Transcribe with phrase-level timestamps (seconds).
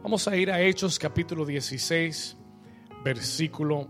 [0.00, 2.36] Vamos a ir a Hechos capítulo 16,
[3.02, 3.88] versículo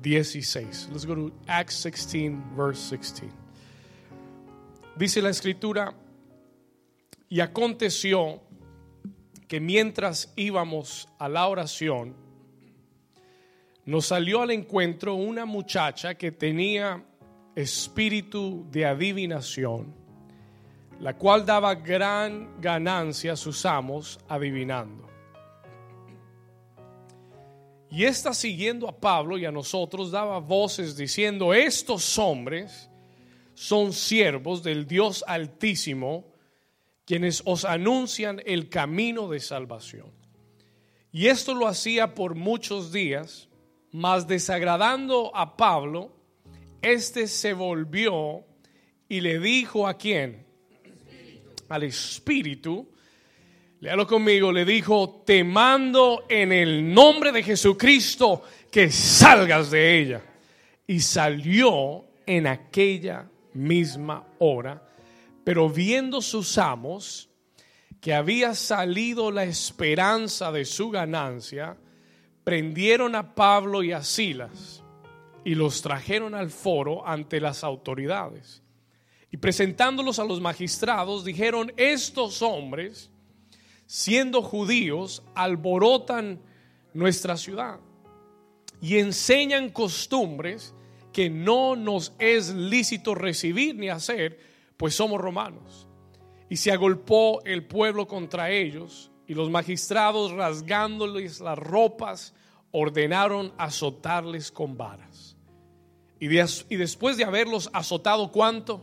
[0.00, 0.88] 16.
[0.90, 3.30] Let's go to Acts 16, verse 16.
[4.96, 5.94] Dice la escritura,
[7.28, 8.40] y aconteció
[9.46, 12.16] que mientras íbamos a la oración,
[13.84, 17.04] nos salió al encuentro una muchacha que tenía
[17.54, 19.94] espíritu de adivinación,
[20.98, 25.11] la cual daba gran ganancia a sus amos adivinando.
[27.92, 32.88] Y esta siguiendo a Pablo y a nosotros daba voces diciendo, estos hombres
[33.52, 36.32] son siervos del Dios altísimo,
[37.04, 40.10] quienes os anuncian el camino de salvación.
[41.12, 43.50] Y esto lo hacía por muchos días,
[43.90, 46.16] mas desagradando a Pablo,
[46.80, 48.46] este se volvió
[49.06, 50.46] y le dijo a quién?
[51.68, 52.88] Al Espíritu,
[53.82, 60.22] léalo conmigo, le dijo, te mando en el nombre de Jesucristo que salgas de ella.
[60.86, 64.80] Y salió en aquella misma hora,
[65.42, 67.28] pero viendo sus amos
[68.00, 71.76] que había salido la esperanza de su ganancia,
[72.44, 74.84] prendieron a Pablo y a Silas
[75.44, 78.62] y los trajeron al foro ante las autoridades.
[79.32, 83.11] Y presentándolos a los magistrados, dijeron, estos hombres,
[83.92, 86.40] siendo judíos, alborotan
[86.94, 87.78] nuestra ciudad
[88.80, 90.72] y enseñan costumbres
[91.12, 94.40] que no nos es lícito recibir ni hacer,
[94.78, 95.86] pues somos romanos.
[96.48, 102.32] Y se agolpó el pueblo contra ellos, y los magistrados, rasgándoles las ropas,
[102.70, 105.36] ordenaron azotarles con varas.
[106.18, 108.82] Y, y después de haberlos azotado, ¿cuánto?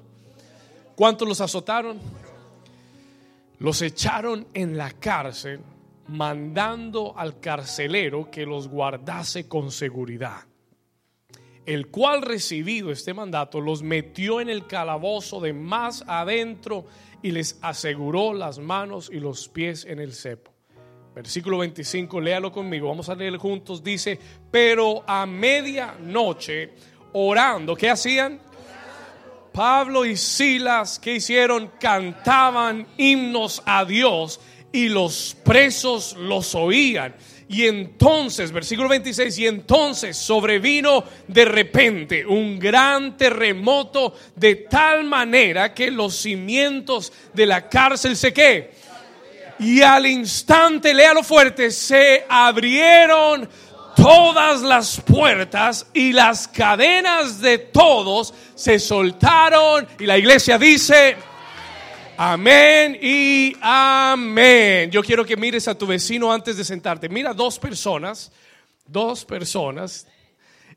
[0.95, 1.97] ¿Cuánto los azotaron?
[3.59, 5.59] Los echaron en la cárcel,
[6.07, 10.49] mandando al carcelero que los guardase con seguridad
[11.69, 16.85] el cual recibido este mandato los metió en el calabozo de más adentro
[17.21, 20.51] y les aseguró las manos y los pies en el cepo.
[21.13, 24.17] Versículo 25, léalo conmigo, vamos a leer juntos, dice,
[24.49, 26.71] pero a medianoche,
[27.13, 28.39] orando, ¿qué hacían?
[29.51, 31.71] Pablo y Silas, ¿qué hicieron?
[31.79, 34.39] Cantaban himnos a Dios
[34.71, 37.15] y los presos los oían.
[37.47, 45.73] Y entonces, versículo 26, y entonces sobrevino de repente un gran terremoto de tal manera
[45.73, 48.71] que los cimientos de la cárcel se qué.
[49.57, 53.49] Y al instante, léalo fuerte, se abrieron
[54.01, 59.87] todas las puertas y las cadenas de todos se soltaron.
[59.99, 61.17] Y la iglesia dice,
[62.21, 64.91] Amén y amén.
[64.91, 67.07] Yo quiero que mires a tu vecino antes de sentarte.
[67.07, 68.31] Mira dos personas,
[68.85, 70.05] dos personas,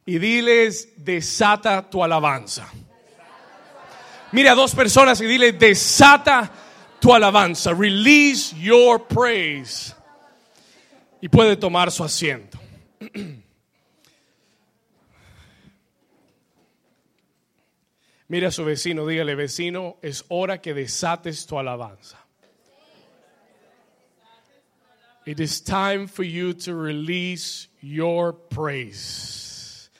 [0.07, 2.69] y diles, desata tu alabanza.
[4.31, 6.49] Mira a dos personas y dile, desata
[7.01, 7.73] tu alabanza.
[7.73, 9.97] Release your praise.
[11.21, 12.62] Y puede tomar su asiento.
[18.29, 22.19] Mira a su vecino, dígale, vecino, es hora que desates tu alabanza.
[25.25, 29.91] It is time for you to release your praise.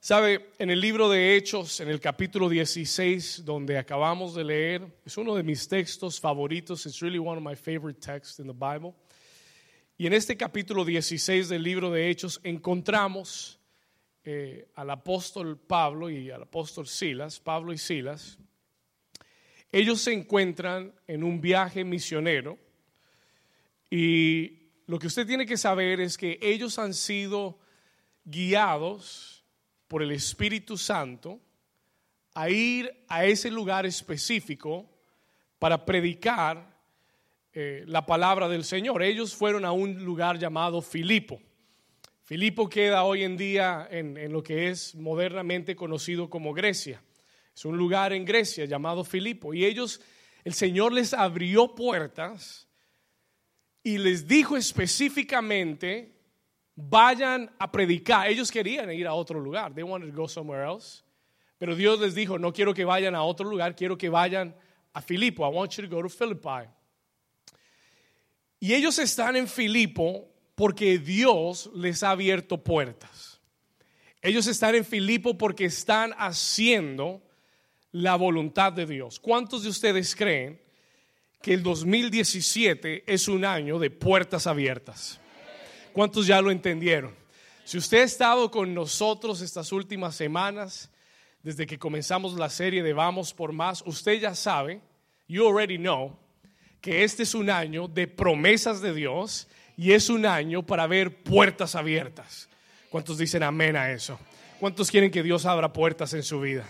[0.00, 5.16] Sabe, en el libro de Hechos, en el capítulo 16, donde acabamos de leer, es
[5.16, 6.84] uno de mis textos favoritos.
[6.86, 8.94] It's really one of my favorite texts in the Bible.
[10.00, 13.60] Y en este capítulo 16 del libro de Hechos encontramos
[14.24, 18.38] eh, al apóstol Pablo y al apóstol Silas, Pablo y Silas,
[19.70, 22.58] ellos se encuentran en un viaje misionero
[23.90, 27.58] y lo que usted tiene que saber es que ellos han sido
[28.24, 29.44] guiados
[29.86, 31.42] por el Espíritu Santo
[32.32, 34.88] a ir a ese lugar específico
[35.58, 36.69] para predicar
[37.52, 39.02] eh, la palabra del Señor.
[39.02, 41.40] Ellos fueron a un lugar llamado Filipo.
[42.22, 47.02] Filipo queda hoy en día en, lo que es modernamente conocido como Grecia.
[47.52, 49.52] Es un lugar en Grecia llamado Filipo.
[49.52, 50.00] Y ellos,
[50.44, 52.68] el Señor les abrió puertas
[53.82, 56.16] y les dijo específicamente,
[56.76, 58.28] vayan a predicar.
[58.28, 59.74] Ellos querían ir a otro lugar.
[59.74, 61.02] They wanted to go somewhere else.
[61.58, 64.54] Pero Dios les dijo, no quiero que vayan a otro lugar, quiero que vayan
[64.94, 65.44] a Filipo.
[65.44, 66.70] I want you to go to Philippi.
[68.60, 73.40] Y ellos están en Filipo porque Dios les ha abierto puertas.
[74.22, 77.22] Ellos están en Filipo porque están haciendo
[77.90, 79.18] la voluntad de Dios.
[79.18, 80.60] ¿Cuántos de ustedes creen
[81.42, 85.20] que el 2017 es un año de puertas abiertas.
[85.92, 87.14] ¿Cuántos ya lo entendieron?
[87.64, 90.90] Si usted ha estado con nosotros estas últimas semanas,
[91.42, 94.80] desde que comenzamos la serie de Vamos por Más, usted ya sabe,
[95.28, 96.16] you already know,
[96.80, 101.22] que este es un año de promesas de Dios y es un año para ver
[101.22, 102.48] puertas abiertas.
[102.90, 104.18] ¿Cuántos dicen amén a eso?
[104.58, 106.68] ¿Cuántos quieren que Dios abra puertas en su vida?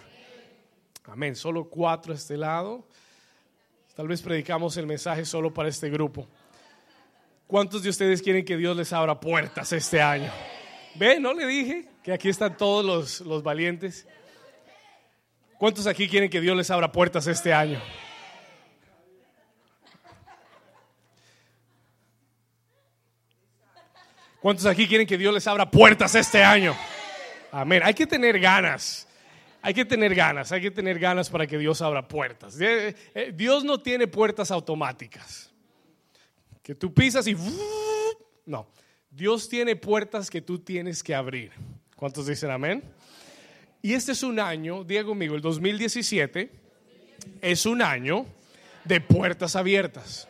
[1.07, 1.35] Amén.
[1.35, 2.87] Solo cuatro a este lado.
[3.97, 6.29] Tal vez predicamos el mensaje solo para este grupo.
[7.47, 10.31] ¿Cuántos de ustedes quieren que Dios les abra puertas este año?
[10.95, 11.19] ¿Ve?
[11.19, 14.07] ¿No le dije que aquí están todos los, los valientes?
[15.59, 17.81] ¿Cuántos aquí quieren que Dios les abra puertas este año?
[24.41, 26.75] ¿Cuántos aquí quieren que Dios les abra puertas este año?
[27.53, 27.83] Amén.
[27.85, 29.07] Hay que tener ganas.
[29.63, 32.59] Hay que tener ganas, hay que tener ganas para que Dios abra puertas.
[32.59, 35.51] Eh, eh, Dios no tiene puertas automáticas.
[36.63, 37.37] Que tú pisas y...
[38.47, 38.67] No,
[39.11, 41.53] Dios tiene puertas que tú tienes que abrir.
[41.95, 42.83] ¿Cuántos dicen amén?
[43.83, 46.51] Y este es un año, Diego amigo, el 2017
[47.43, 48.25] es un año
[48.85, 50.27] de puertas abiertas.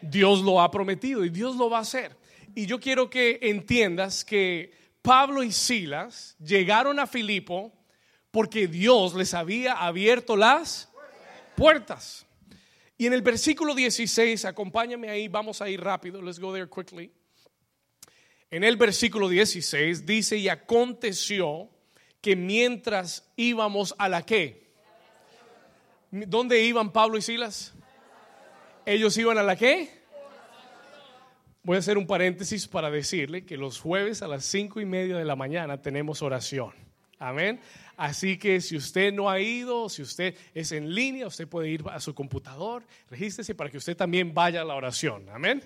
[0.00, 2.21] Dios lo ha prometido y Dios lo va a hacer.
[2.54, 7.72] Y yo quiero que entiendas que Pablo y Silas llegaron a Filipo
[8.30, 10.90] porque Dios les había abierto las
[11.56, 12.26] puertas.
[12.98, 17.10] Y en el versículo 16, acompáñame ahí, vamos a ir rápido, let's go there quickly.
[18.50, 21.70] En el versículo 16 dice, y aconteció
[22.20, 24.72] que mientras íbamos a la qué?
[26.10, 27.72] ¿Dónde iban Pablo y Silas?
[28.84, 30.01] Ellos iban a la qué?
[31.64, 35.16] Voy a hacer un paréntesis para decirle que los jueves a las cinco y media
[35.16, 36.72] de la mañana tenemos oración.
[37.20, 37.60] Amén.
[37.96, 41.84] Así que si usted no ha ido, si usted es en línea, usted puede ir
[41.88, 45.28] a su computador, regístrese para que usted también vaya a la oración.
[45.32, 45.62] Amén.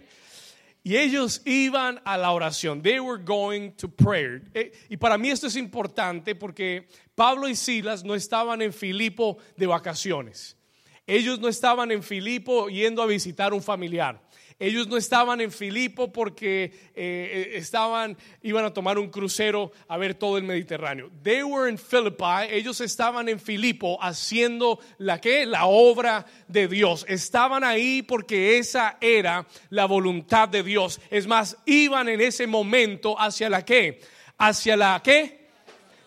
[0.83, 2.83] Y ellos iban a la oración.
[2.83, 4.43] They were going to prayer.
[4.53, 9.39] Eh, y para mí esto es importante porque Pablo y Silas no estaban en Filipo
[9.57, 10.59] de vacaciones.
[11.07, 14.26] Ellos no estaban en Filipo yendo a visitar un familiar.
[14.59, 19.99] Ellos no estaban en Filipo porque eh, eh, estaban, iban a tomar un crucero a
[19.99, 21.11] ver todo el Mediterráneo.
[21.23, 22.49] They were in Philippi.
[22.51, 27.05] Ellos estaban en Filipo haciendo la que, la obra de Dios.
[27.07, 31.03] Estaban ahí porque esa era la voluntad de Dios.
[31.11, 34.01] Es más, iban en ese momento hacia la que,
[34.39, 35.49] hacia la que,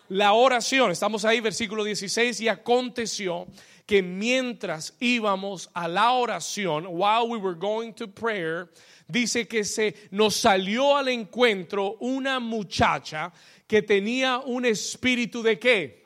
[0.08, 0.90] la oración.
[0.90, 3.46] Estamos ahí, versículo 16, y aconteció
[3.90, 8.68] que mientras íbamos a la oración, while we were going to prayer,
[9.08, 13.32] dice que se nos salió al encuentro una muchacha
[13.66, 16.04] que tenía un espíritu de qué?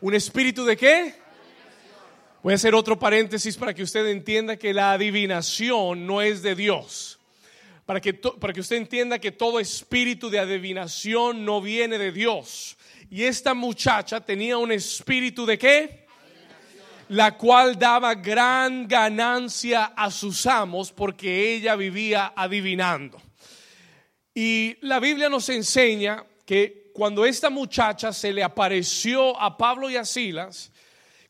[0.00, 1.14] ¿Un espíritu de qué?
[2.44, 6.54] Voy a hacer otro paréntesis para que usted entienda que la adivinación no es de
[6.54, 7.18] Dios.
[7.86, 12.78] Para que, para que usted entienda que todo espíritu de adivinación no viene de Dios.
[13.10, 16.07] Y esta muchacha tenía un espíritu de qué?
[17.08, 23.20] La cual daba gran ganancia a sus amos porque ella vivía adivinando.
[24.34, 29.96] Y la Biblia nos enseña que cuando esta muchacha se le apareció a Pablo y
[29.96, 30.70] a Silas,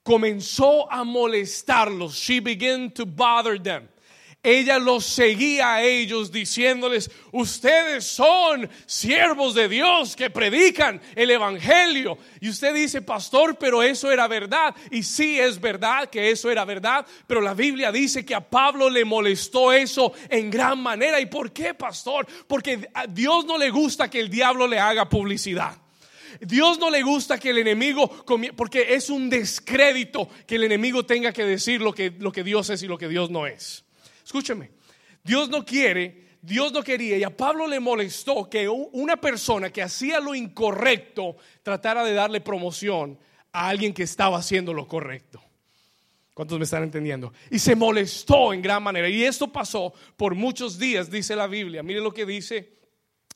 [0.03, 2.15] comenzó a molestarlos.
[2.15, 3.89] She began to bother them
[4.49, 12.19] ella los seguía a ellos diciéndoles, ustedes son siervos de Dios que predican el Evangelio.
[12.41, 14.75] Y usted dice, pastor, pero eso era verdad.
[14.91, 18.89] Y sí es verdad que eso era verdad, pero la Biblia dice que a Pablo
[18.91, 21.21] le molestó eso en gran manera.
[21.21, 22.27] ¿Y por qué, pastor?
[22.47, 25.77] Porque a Dios no le gusta que el diablo le haga publicidad.
[26.41, 28.25] Dios no le gusta que el enemigo,
[28.57, 32.71] porque es un descrédito que el enemigo tenga que decir lo que, lo que Dios
[32.71, 33.85] es y lo que Dios no es.
[34.29, 34.73] Escúcheme,
[35.25, 39.81] Dios no quiere, Dios no quería y a Pablo le molestó que una persona que
[39.81, 43.19] hacía lo incorrecto tratara de darle promoción
[43.53, 45.43] a alguien que estaba haciendo lo correcto.
[46.35, 47.33] ¿Cuántos me están entendiendo?
[47.51, 49.09] Y se molestó en gran manera.
[49.09, 51.83] Y esto pasó por muchos días, dice la Biblia.
[51.83, 52.78] Miren lo que dice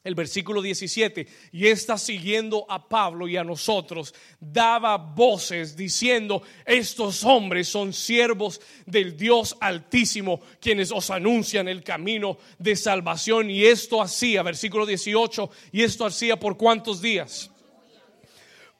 [0.04, 7.22] el versículo 17, y está siguiendo a Pablo y a nosotros, daba voces diciendo, estos
[7.22, 13.48] hombres son siervos del Dios altísimo, quienes os anuncian el camino de salvación.
[13.50, 17.50] Y esto hacía, versículo 18, y esto hacía por cuántos días?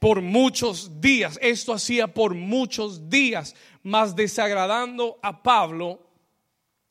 [0.01, 6.01] Por muchos días, esto hacía por muchos días, más desagradando a Pablo,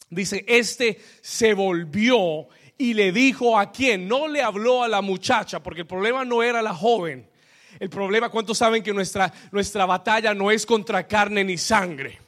[0.09, 2.47] dice, este se volvió
[2.81, 4.07] y le dijo a quién.
[4.07, 7.27] No le habló a la muchacha, porque el problema no era la joven.
[7.79, 12.19] El problema, ¿cuántos saben que nuestra, nuestra batalla no es contra carne ni sangre?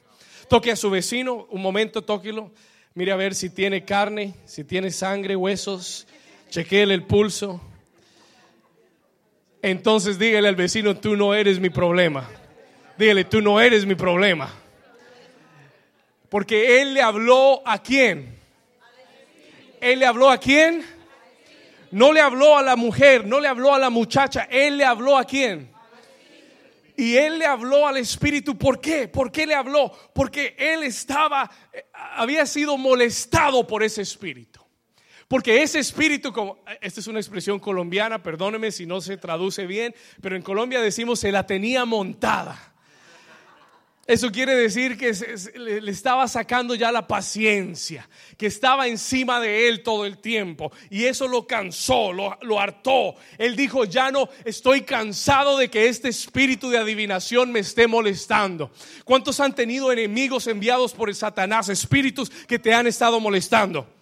[0.48, 2.52] Toque a su vecino, un momento, tóquelo.
[2.94, 6.06] Mire a ver si tiene carne, si tiene sangre, huesos.
[6.50, 7.60] Chequéle el pulso.
[9.60, 12.28] Entonces dígale al vecino, tú no eres mi problema.
[12.96, 14.52] Dígale, tú no eres mi problema.
[16.28, 18.33] Porque él le habló a quién.
[19.84, 20.82] Él le habló a quién.
[21.90, 24.48] No le habló a la mujer, no le habló a la muchacha.
[24.50, 25.70] Él le habló a quién.
[26.96, 28.56] Y él le habló al espíritu.
[28.56, 29.08] ¿Por qué?
[29.08, 29.92] ¿Por qué le habló?
[30.14, 34.60] Porque él estaba, eh, había sido molestado por ese espíritu.
[35.28, 39.94] Porque ese espíritu, como, esta es una expresión colombiana, perdóneme si no se traduce bien,
[40.22, 42.73] pero en Colombia decimos se la tenía montada.
[44.06, 45.12] Eso quiere decir que
[45.56, 48.06] le estaba sacando ya la paciencia,
[48.36, 50.70] que estaba encima de él todo el tiempo.
[50.90, 53.14] Y eso lo cansó, lo, lo, hartó.
[53.38, 58.70] Él dijo, ya no estoy cansado de que este espíritu de adivinación me esté molestando.
[59.04, 63.93] ¿Cuántos han tenido enemigos enviados por el Satanás, espíritus que te han estado molestando?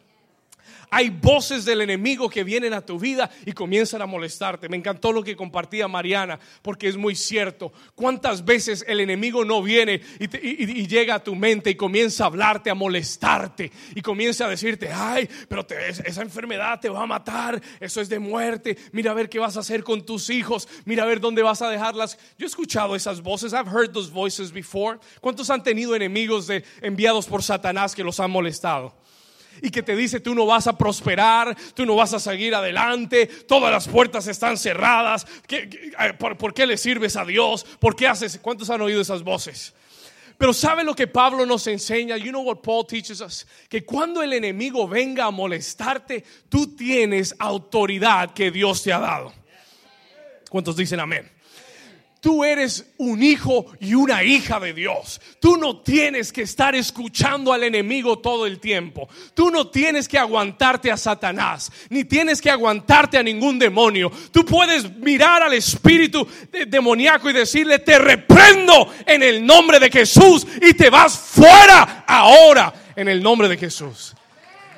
[0.95, 4.69] Hay voces del enemigo que vienen a tu vida y comienzan a molestarte.
[4.69, 7.73] Me encantó lo que compartía Mariana, porque es muy cierto.
[7.95, 12.69] ¿Cuántas veces el enemigo no viene y, llega a tu mente y comienza a hablarte,
[12.69, 18.03] a molestarte y comienza a decirte, ay, pero esa enfermedad te va a matar, eso
[18.03, 21.07] es de muerte, mira a ver qué vas a hacer con tus hijos, mira a
[21.07, 22.19] ver dónde vas a dejarlas.
[22.37, 24.99] Yo he escuchado esas voces, I've heard those voices before.
[25.23, 28.95] ¿Cuántos han tenido enemigos de, enviados por Satanás que los han molestado?
[29.61, 33.27] Y que te dice tú no vas a prosperar, tú no vas a seguir adelante,
[33.27, 35.27] todas las puertas están cerradas,
[36.19, 37.65] por, qué le sirves a Dios?
[37.79, 38.39] ¿Por qué haces?
[38.41, 39.75] ¿Cuántos han oído esas voces?
[40.39, 42.17] Pero ¿sabe lo que Pablo nos enseña?
[42.17, 43.47] You know what Paul teaches us?
[43.69, 49.33] Que cuando el enemigo venga a molestarte, tú tienes autoridad que Dios te ha dado.
[50.51, 51.31] ¿Cuántos dicen amén?
[52.23, 55.21] Tú eres un hijo y una hija de Dios.
[55.41, 59.09] Tú no tienes que estar escuchando al enemigo todo el tiempo.
[59.35, 64.13] Tú no tienes que aguantarte a Satanás, ni tienes que aguantarte a ningún demonio.
[64.31, 66.25] Tú puedes mirar al espíritu
[66.69, 72.73] demoníaco y decirle, te reprendo en el nombre de Jesús y te vas fuera ahora
[72.95, 74.15] en el nombre de Jesús.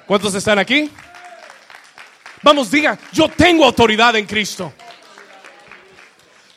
[0.07, 0.91] ¿Cuántos están aquí?
[2.43, 4.73] Vamos, diga, yo tengo autoridad en Cristo.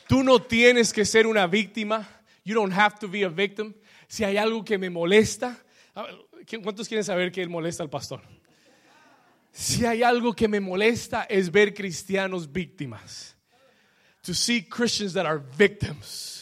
[0.08, 2.08] Tú no tienes que ser una víctima.
[2.44, 3.74] You don't have to be a victim.
[4.08, 5.62] Si hay algo que me molesta,
[6.62, 8.22] ¿cuántos quieren saber que él molesta al pastor?
[9.52, 13.34] Si hay algo que me molesta es ver cristianos víctimas.
[14.22, 16.37] To see Christians that are victims,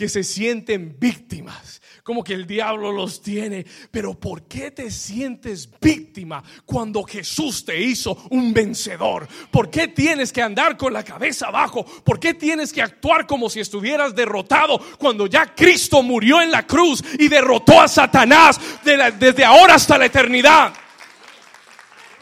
[0.00, 3.66] que se sienten víctimas como que el diablo los tiene.
[3.90, 9.28] Pero ¿por qué te sientes víctima cuando Jesús te hizo un vencedor?
[9.50, 11.84] ¿Por qué tienes que andar con la cabeza abajo?
[11.84, 16.66] ¿Por qué tienes que actuar como si estuvieras derrotado cuando ya Cristo murió en la
[16.66, 20.72] cruz y derrotó a Satanás desde ahora hasta la eternidad?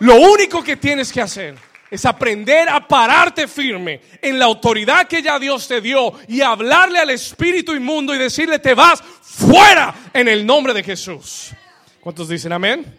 [0.01, 5.23] Lo único que tienes que hacer es aprender a pararte firme en la autoridad que
[5.23, 10.28] ya Dios te dio y hablarle al espíritu inmundo y decirle te vas fuera en
[10.28, 11.52] el nombre de Jesús.
[12.00, 12.99] ¿Cuántos dicen amén?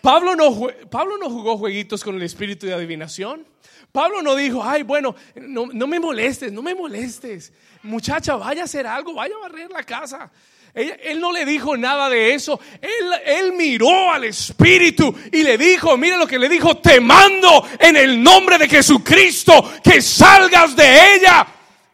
[0.00, 3.46] Pablo no, Pablo no jugó jueguitos con el espíritu de adivinación.
[3.92, 7.52] Pablo no dijo, ay, bueno, no, no me molestes, no me molestes.
[7.82, 10.30] Muchacha, vaya a hacer algo, vaya a barrer la casa.
[10.74, 12.60] Él, no le dijo nada de eso.
[12.80, 17.96] Él, miró al Espíritu y le dijo, mire lo que le dijo, te mando en
[17.96, 21.46] el nombre de Jesucristo que salgas de ella.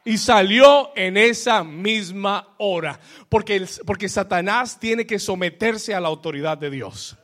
[0.04, 3.00] Y salió en esa misma hora.
[3.28, 7.16] Porque, porque Satanás tiene que someterse a la autoridad de Dios.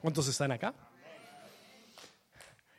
[0.00, 0.72] ¿Cuántos están acá?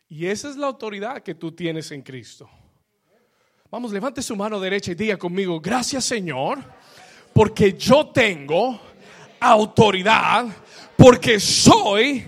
[0.08, 2.50] Y esa es la autoridad que tú tienes en Cristo.
[3.70, 6.60] Vamos, levante su mano derecha y diga conmigo, gracias Señor
[7.34, 8.80] porque yo tengo
[9.40, 10.46] autoridad,
[10.98, 12.26] porque soy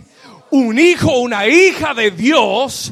[0.51, 2.91] un hijo, una hija de Dios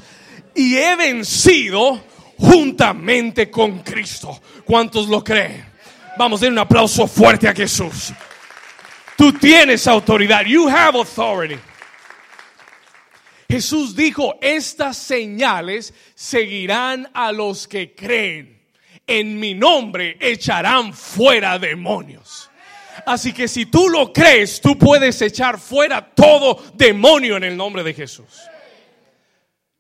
[0.56, 2.02] y he vencido
[2.38, 4.40] juntamente con Cristo.
[4.66, 5.66] ¿Cuántos lo creen?
[6.18, 8.12] Vamos a dar un aplauso fuerte a Jesús.
[9.16, 10.46] Tú tienes autoridad.
[10.46, 11.60] You have authority.
[13.50, 18.61] Jesús dijo, estas señales seguirán a los que creen
[19.20, 22.50] en mi nombre echarán fuera demonios.
[23.06, 27.84] Así que si tú lo crees, tú puedes echar fuera todo demonio en el nombre
[27.84, 28.42] de Jesús.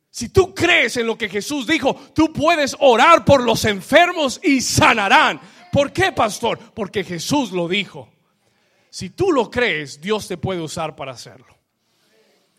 [0.09, 4.59] Si tú crees en lo que Jesús dijo, tú puedes orar por los enfermos y
[4.59, 5.39] sanarán.
[5.71, 6.59] ¿Por qué, pastor?
[6.73, 8.09] Porque Jesús lo dijo.
[8.89, 11.60] Si tú lo crees, Dios te puede usar para hacerlo.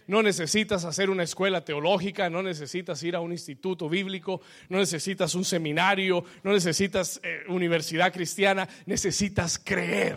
[0.06, 5.34] No necesitas hacer una escuela teológica, no necesitas ir a un instituto bíblico, no necesitas
[5.34, 10.16] un seminario, no necesitas eh, universidad cristiana, necesitas creer.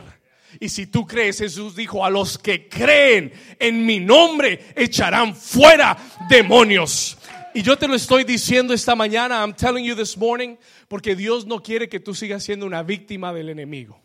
[0.59, 5.97] Y si tú crees, Jesús dijo, a los que creen en mi nombre echarán fuera
[6.29, 7.17] demonios.
[7.53, 11.45] Y yo te lo estoy diciendo esta mañana, I'm telling you this morning, porque Dios
[11.45, 14.04] no quiere que tú sigas siendo una víctima del enemigo.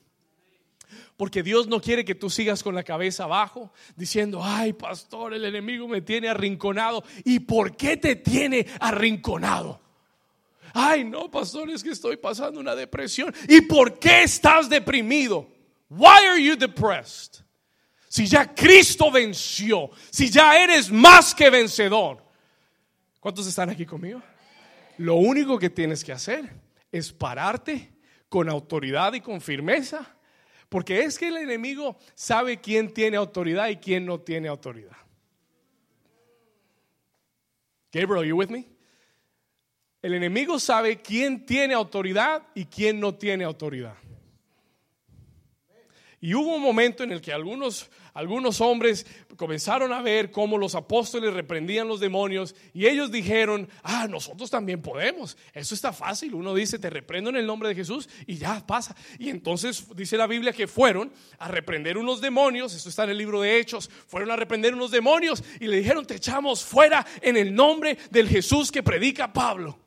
[1.20, 5.44] Porque Dios no quiere que tú sigas con la cabeza abajo diciendo, ay pastor, el
[5.44, 7.04] enemigo me tiene arrinconado.
[7.26, 9.82] ¿Y por qué te tiene arrinconado?
[10.72, 13.34] Ay, no, pastor, es que estoy pasando una depresión.
[13.50, 15.46] ¿Y por qué estás deprimido?
[15.90, 17.44] Why are you depressed?
[18.08, 22.24] Si ya Cristo venció, si ya eres más que vencedor.
[23.20, 24.22] ¿Cuántos están aquí conmigo?
[24.96, 26.50] Lo único que tienes que hacer
[26.90, 27.92] es pararte
[28.30, 30.16] con autoridad y con firmeza
[30.70, 34.96] porque es que el enemigo sabe quién tiene autoridad y quién no tiene autoridad.
[37.92, 38.66] Gabriel, you with me?
[40.00, 43.96] El enemigo sabe quién tiene autoridad y quién no tiene autoridad.
[46.20, 50.74] Y hubo un momento en el que algunos, algunos hombres comenzaron a ver cómo los
[50.74, 55.36] apóstoles reprendían los demonios y ellos dijeron, ah, nosotros también podemos.
[55.52, 56.34] Eso está fácil.
[56.34, 58.96] Uno dice, te reprendo en el nombre de Jesús y ya pasa.
[59.18, 63.18] Y entonces dice la Biblia que fueron a reprender unos demonios, esto está en el
[63.18, 67.36] libro de Hechos, fueron a reprender unos demonios y le dijeron, te echamos fuera en
[67.36, 69.78] el nombre del Jesús que predica Pablo.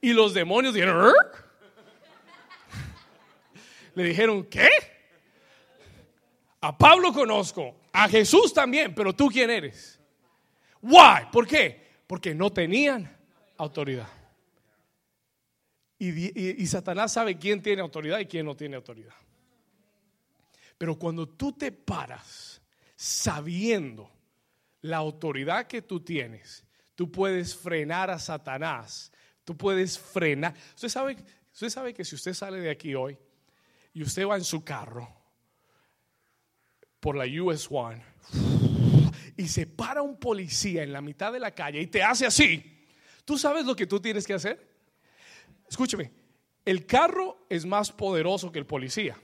[0.00, 1.12] Y los demonios dijeron.
[3.94, 4.68] Le dijeron, ¿qué?
[6.62, 9.98] A Pablo conozco, a Jesús también, pero tú quién eres?
[10.80, 11.26] Why?
[11.32, 12.02] ¿Por qué?
[12.06, 13.16] Porque no tenían
[13.56, 14.08] autoridad.
[15.98, 19.14] Y, Satanás sabe quién tiene autoridad y quién no tiene autoridad.
[20.78, 22.60] Pero cuando tú te paras
[22.94, 24.10] sabiendo
[24.82, 26.64] la autoridad que tú tienes,
[26.94, 29.12] tú puedes frenar a Satanás.
[29.44, 30.54] Tú puedes frenar.
[30.74, 31.16] Usted sabe,
[31.52, 33.18] usted sabe que si usted sale de aquí hoy
[33.92, 35.21] y usted va en su carro
[37.02, 38.00] por la US One
[39.36, 42.86] y se para un policía en la mitad de la calle y te hace así,
[43.24, 44.64] ¿tú sabes lo que tú tienes que hacer?
[45.68, 46.12] Escúcheme,
[46.64, 49.16] el carro es más poderoso que el policía,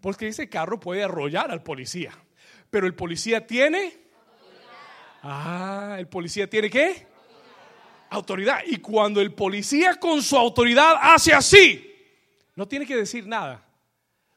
[0.00, 2.12] porque ese carro puede arrollar al policía,
[2.70, 4.00] pero el policía tiene...
[5.24, 7.06] Ah, el policía tiene qué?
[8.10, 8.60] Autoridad.
[8.66, 11.94] Y cuando el policía con su autoridad hace así,
[12.54, 13.71] no tiene que decir nada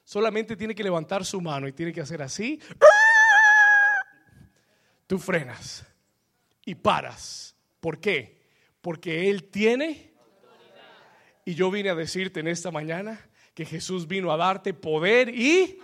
[0.06, 2.62] solamente tiene que levantar su mano y tiene que hacer así.
[5.08, 5.86] Tú frenas
[6.64, 7.56] y paras.
[7.80, 8.42] ¿Por qué?
[8.82, 10.14] Porque Él tiene.
[11.44, 13.20] Y yo vine a decirte en esta mañana
[13.54, 15.80] que Jesús vino a darte poder y...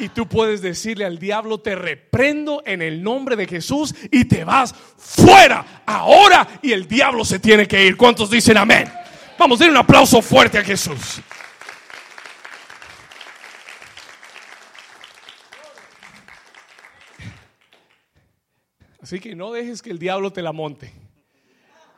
[0.00, 4.44] Y tú puedes decirle al diablo, te reprendo en el nombre de Jesús y te
[4.44, 7.96] vas fuera ahora y el diablo se tiene que ir.
[7.96, 8.88] ¿Cuántos dicen amén?
[9.36, 11.20] Vamos, den un aplauso fuerte a Jesús.
[19.08, 20.92] Así que no dejes que el diablo te la monte.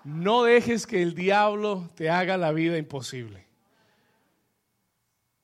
[0.04, 3.48] No dejes que el diablo te haga la vida imposible.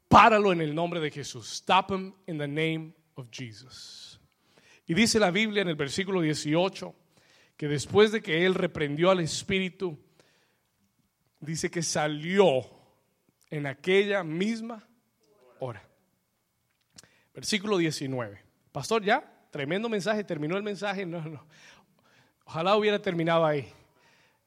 [0.07, 1.51] Páralo en el nombre de Jesús.
[1.51, 4.21] Stop him in the name of Jesus.
[4.87, 6.95] Y dice la Biblia en el versículo 18
[7.57, 9.99] que después de que él reprendió al espíritu,
[11.41, 12.65] dice que salió
[13.51, 14.89] en aquella misma
[15.59, 15.83] hora.
[17.35, 18.41] Versículo 19.
[18.71, 19.33] Pastor, ¿ya?
[19.57, 21.07] Tremendo mensaje, terminó el mensaje.
[21.07, 21.43] No, no.
[22.45, 23.73] Ojalá hubiera terminado ahí.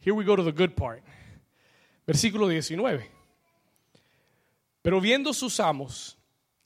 [0.01, 1.03] Here we go to the good part.
[2.05, 3.09] Versículo 19.
[4.83, 6.15] Pero viendo sus amos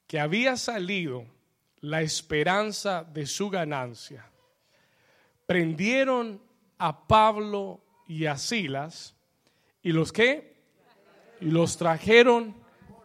[0.08, 1.26] que había salido
[1.80, 4.30] la esperanza de su ganancia,
[5.46, 6.42] prendieron
[6.78, 7.80] a Pablo
[8.10, 9.16] y a Silas
[9.82, 10.54] y los que
[11.40, 12.54] y los trajeron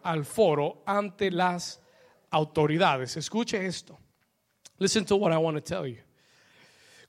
[0.03, 1.81] al foro ante las
[2.29, 3.15] autoridades.
[3.15, 3.97] Escuche esto.
[4.79, 6.01] Listen to what I want to tell you.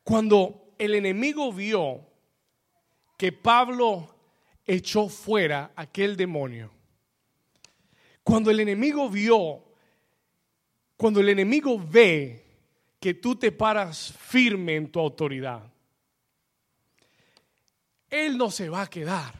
[0.03, 2.05] Cuando el enemigo vio
[3.17, 4.09] que Pablo
[4.67, 6.71] echó fuera aquel demonio,
[8.25, 9.63] cuando el enemigo vio,
[10.97, 12.45] cuando el enemigo ve
[12.99, 15.63] que tú te paras firme en tu autoridad,
[18.11, 19.35] él no se va a quedar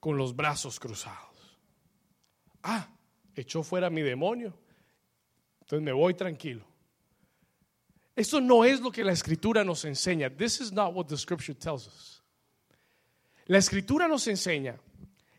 [0.00, 1.58] con los brazos cruzados.
[2.62, 2.88] Ah,
[3.34, 4.52] echó fuera mi demonio,
[5.60, 6.75] entonces me voy tranquilo.
[8.16, 10.34] Esto no es lo que la escritura nos enseña.
[10.34, 12.22] This is not what the scripture tells us.
[13.46, 14.78] La escritura nos enseña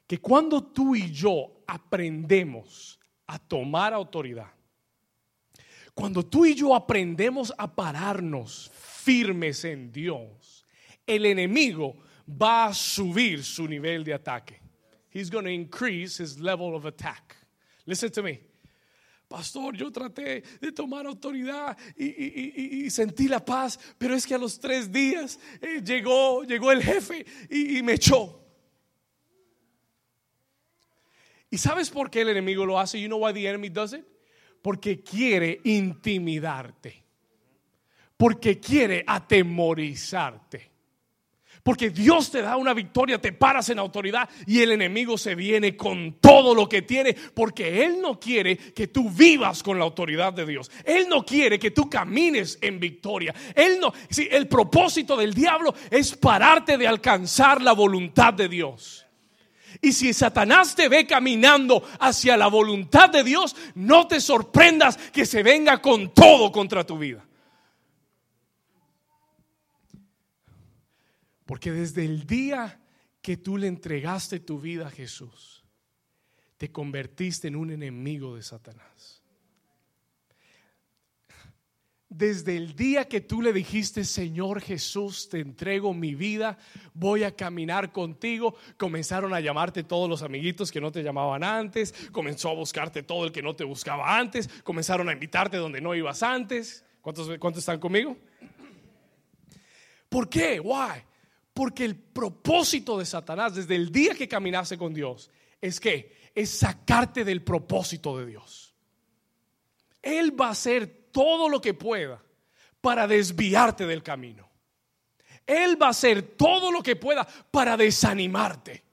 [0.07, 4.51] que cuando tú y yo aprendemos a tomar autoridad,
[5.95, 10.63] cuando tú y yo aprendemos a pararnos firmes en Dios,
[11.07, 11.97] el enemigo
[12.29, 14.61] va a subir su nivel de ataque.
[15.09, 17.35] He's going to increase his level of attack.
[17.87, 18.46] Listen to me.
[19.27, 24.57] Pastor, yo traté de tomar autoridad y, sentí la paz, pero es que a los
[24.57, 28.41] tres días eh, llegó, llegó el jefe y, me echó.
[31.49, 33.01] ¿Y sabes por qué el enemigo lo hace?
[33.01, 34.05] You know why the enemy does it?
[34.61, 37.03] Porque quiere intimidarte.
[38.15, 40.76] Porque quiere atemorizarte.
[41.67, 45.75] Porque Dios te da una victoria, te paras en autoridad y el enemigo se viene
[45.75, 47.13] con todo lo que tiene.
[47.13, 50.71] Porque Él no quiere que tú vivas con la autoridad de Dios.
[50.85, 53.35] Él no quiere que tú camines en victoria.
[53.53, 59.05] Él no, si el propósito del diablo es pararte de alcanzar la voluntad de Dios.
[59.81, 65.25] Y si Satanás te ve caminando hacia la voluntad de Dios, no te sorprendas que
[65.25, 67.26] se venga con todo contra tu vida.
[71.47, 72.79] Porque desde el día
[73.21, 75.63] que tú le entregaste tu vida a Jesús,
[76.57, 79.23] te convertiste en un enemigo de Satanás.
[82.09, 86.57] Desde el día que tú le dijiste, Señor Jesús, te entrego mi vida,
[86.93, 91.93] voy a caminar contigo, comenzaron a llamarte todos los amiguitos que no te llamaban antes,
[92.11, 95.95] comenzó a buscarte todo el que no te buscaba antes, comenzaron a invitarte donde no
[95.95, 96.83] ibas antes.
[97.01, 98.17] ¿Cuántos, cuántos están conmigo?
[100.09, 100.59] ¿Por qué?
[100.59, 101.06] Why?
[101.57, 106.51] Porque el propósito de Satanás desde el día que caminase con Dios es que es
[106.51, 108.75] sacarte del propósito de Dios.
[110.03, 112.23] Él va a hacer todo lo que pueda
[112.79, 114.47] para desviarte del camino.
[115.47, 118.83] Él va a hacer todo lo que pueda para desanimarte.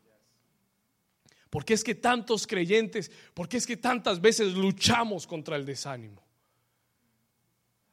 [1.50, 6.24] Porque es que tantos creyentes, porque es que tantas veces luchamos contra el desánimo.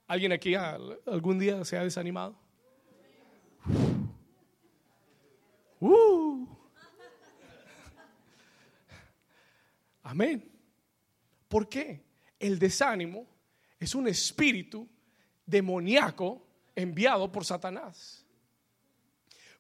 [0.07, 2.39] ¿Alguien aquí algún día se ha desanimado?
[5.81, 6.47] Uh.
[10.03, 10.49] Amén.
[11.47, 12.03] ¿Por qué?
[12.39, 13.27] El desánimo
[13.79, 14.87] es un espíritu
[15.45, 18.25] demoníaco enviado por Satanás.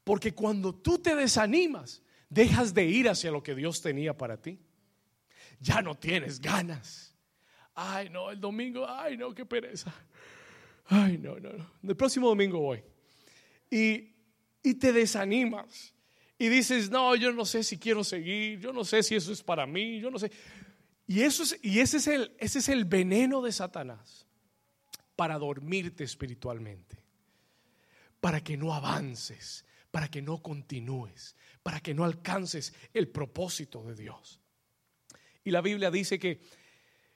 [0.03, 4.59] Porque cuando tú te desanimas, dejas de ir hacia lo que Dios tenía para ti.
[5.59, 7.15] Ya no tienes ganas.
[7.73, 9.93] Ay, no, el domingo, ay, no, qué pereza.
[10.85, 11.71] Ay, no, no, no.
[11.83, 12.83] El próximo domingo voy.
[13.69, 14.13] Y,
[14.63, 15.93] y te desanimas
[16.41, 19.43] y dices, no, yo no sé si quiero seguir, yo no sé si eso es
[19.43, 20.31] para mí, yo no sé.
[21.05, 24.25] Y, eso es, y ese, es el, ese es el veneno de Satanás
[25.15, 26.97] para dormirte espiritualmente,
[28.19, 33.93] para que no avances, para que no continúes, para que no alcances el propósito de
[33.93, 34.41] Dios.
[35.43, 36.41] Y la Biblia dice que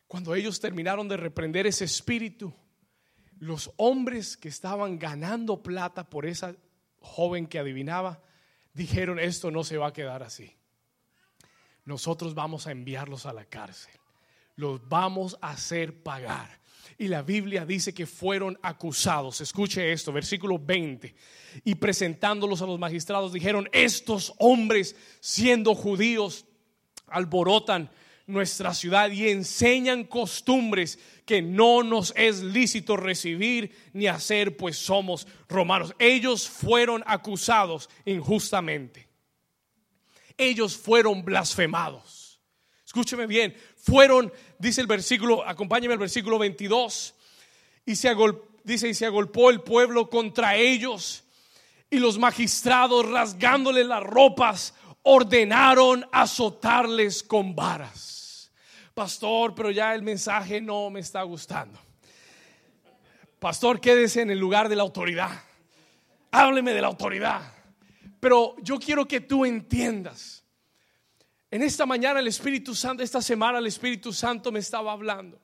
[0.05, 2.53] cuando ellos terminaron de reprender ese espíritu,
[3.39, 6.55] los hombres que estaban ganando plata por esa
[6.99, 8.21] joven que adivinaba,
[8.75, 10.53] dijeron, esto no se va a quedar así.
[11.85, 13.93] Nosotros vamos a enviarlos a la cárcel.
[14.55, 16.59] Los vamos a hacer pagar.
[16.97, 19.41] Y la Biblia dice que fueron acusados.
[19.41, 21.15] Escuche esto, versículo 20.
[21.63, 26.45] Y presentándolos a los magistrados dijeron, estos hombres siendo judíos
[27.07, 27.89] alborotan
[28.27, 35.27] nuestra ciudad y enseñan costumbres que no nos es lícito recibir ni hacer, pues somos
[35.47, 35.93] romanos.
[35.99, 39.07] Ellos fueron acusados injustamente.
[40.37, 42.39] Ellos fueron blasfemados.
[42.85, 47.13] Escúcheme bien, fueron, dice el versículo, acompáñeme al versículo 22,
[47.85, 48.15] y se
[48.63, 51.23] dice, y se agolpó el pueblo contra ellos,
[51.89, 54.73] y los magistrados rasgándole las ropas
[55.05, 58.15] ordenaron azotarles con varas
[58.95, 61.77] pastor, pero ya el mensaje no me está gustando.
[63.37, 65.29] Pastor, quédese en el lugar de la autoridad.
[66.31, 67.41] Hábleme de la autoridad.
[68.19, 70.43] Pero yo quiero que tú entiendas.
[71.51, 75.39] En esta mañana el Espíritu Santo, esta semana el Espíritu Santo me estaba hablando.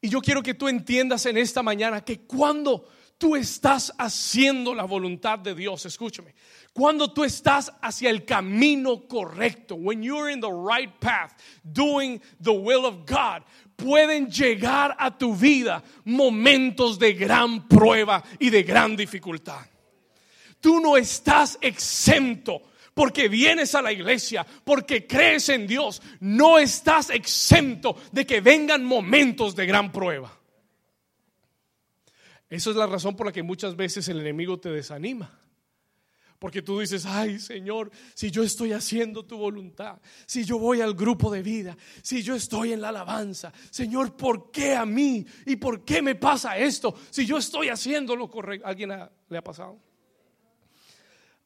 [0.00, 4.84] Y yo quiero que tú entiendas en esta mañana que cuando tú estás haciendo la
[4.84, 6.34] voluntad de Dios, escúchame,
[6.74, 11.32] cuando tú estás hacia el camino correcto, when you're in the right path,
[11.62, 13.44] doing the will of God,
[13.76, 19.64] pueden llegar a tu vida momentos de gran prueba y de gran dificultad.
[20.60, 22.60] Tú no estás exento
[22.92, 28.84] porque vienes a la iglesia, porque crees en Dios, no estás exento de que vengan
[28.84, 30.36] momentos de gran prueba.
[32.50, 35.43] Esa es la razón por la que muchas veces el enemigo te desanima.
[36.44, 40.92] Porque tú dices, ay Señor, si yo estoy haciendo tu voluntad, si yo voy al
[40.92, 45.24] grupo de vida, si yo estoy en la alabanza, Señor, ¿por qué a mí?
[45.46, 46.94] ¿Y por qué me pasa esto?
[47.08, 48.66] Si yo estoy haciendo lo correcto.
[48.66, 48.90] ¿Alguien
[49.30, 49.80] le ha pasado?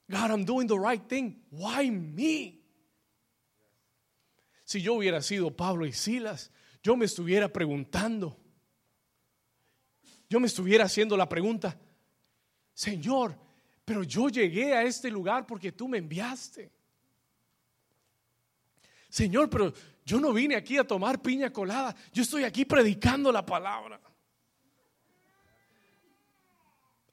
[0.09, 1.45] God, I'm doing the right thing.
[1.53, 2.61] Why me?
[4.65, 6.51] Si yo hubiera sido Pablo y Silas,
[6.83, 8.37] yo me estuviera preguntando,
[10.29, 11.79] yo me estuviera haciendo la pregunta,
[12.75, 13.47] Señor,
[13.89, 16.71] pero yo llegué a este lugar porque tú me enviaste.
[19.09, 19.73] Señor, pero
[20.05, 23.99] yo no vine aquí a tomar piña colada, yo estoy aquí predicando la palabra.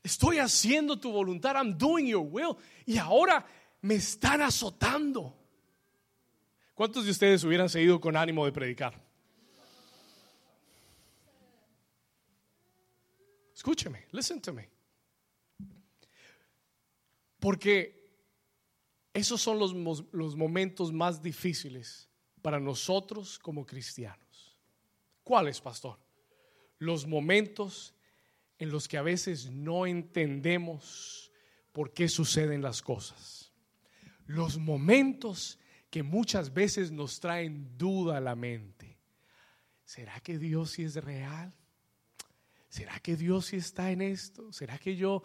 [0.03, 2.57] Estoy haciendo tu voluntad, I'm doing your will.
[2.85, 3.45] Y ahora
[3.79, 5.33] me están azotando.
[6.73, 9.01] ¿Cuántos de ustedes hubieran seguido con ánimo de predicar?
[13.55, 14.74] Escúcheme, listen to me.
[17.45, 18.09] Porque
[19.13, 19.71] esos son los,
[20.11, 22.09] los momentos más difíciles
[22.41, 24.57] para nosotros como cristianos.
[25.23, 25.99] ¿Cuáles, pastor?
[26.79, 27.93] Los momentos
[28.57, 31.31] en los que a veces no entendemos
[31.71, 33.53] por qué suceden las cosas.
[34.25, 35.59] Los momentos
[35.91, 38.97] que muchas veces nos traen duda a la mente.
[39.83, 41.53] ¿Será que Dios sí es real?
[42.69, 44.51] ¿Será que Dios sí está en esto?
[44.51, 45.21] ¿Será que yo...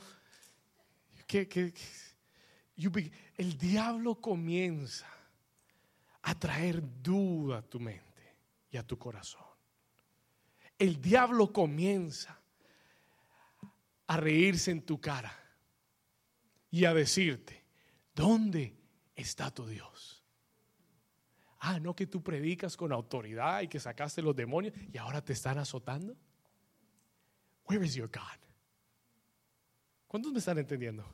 [3.36, 5.06] El diablo comienza
[6.22, 8.36] a traer duda a tu mente
[8.70, 9.44] y a tu corazón.
[10.78, 12.38] El diablo comienza
[14.06, 15.36] a reírse en tu cara
[16.70, 17.64] y a decirte,
[18.14, 18.74] ¿dónde
[19.14, 20.24] está tu Dios?
[21.58, 25.34] Ah, no que tú predicas con autoridad y que sacaste los demonios y ahora te
[25.34, 26.16] están azotando.
[27.68, 28.40] Where is your God?
[30.08, 31.04] ¿Cuántos me están entendiendo?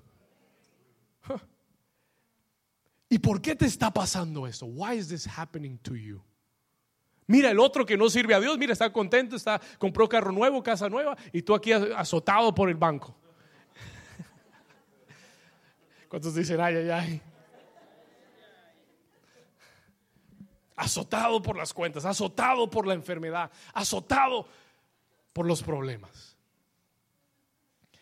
[3.09, 4.67] ¿Y por qué te está pasando esto?
[4.67, 6.23] Why is this happening to you?
[7.29, 10.63] Mira el otro que no sirve a Dios, mira, está contento, está, compró carro nuevo,
[10.63, 13.17] casa nueva, y tú aquí azotado por el banco.
[16.09, 17.23] ¿Cuántos dicen, ay, ay, ay?
[20.77, 24.47] Azotado por las cuentas, azotado por la enfermedad, azotado
[25.33, 26.37] por los problemas.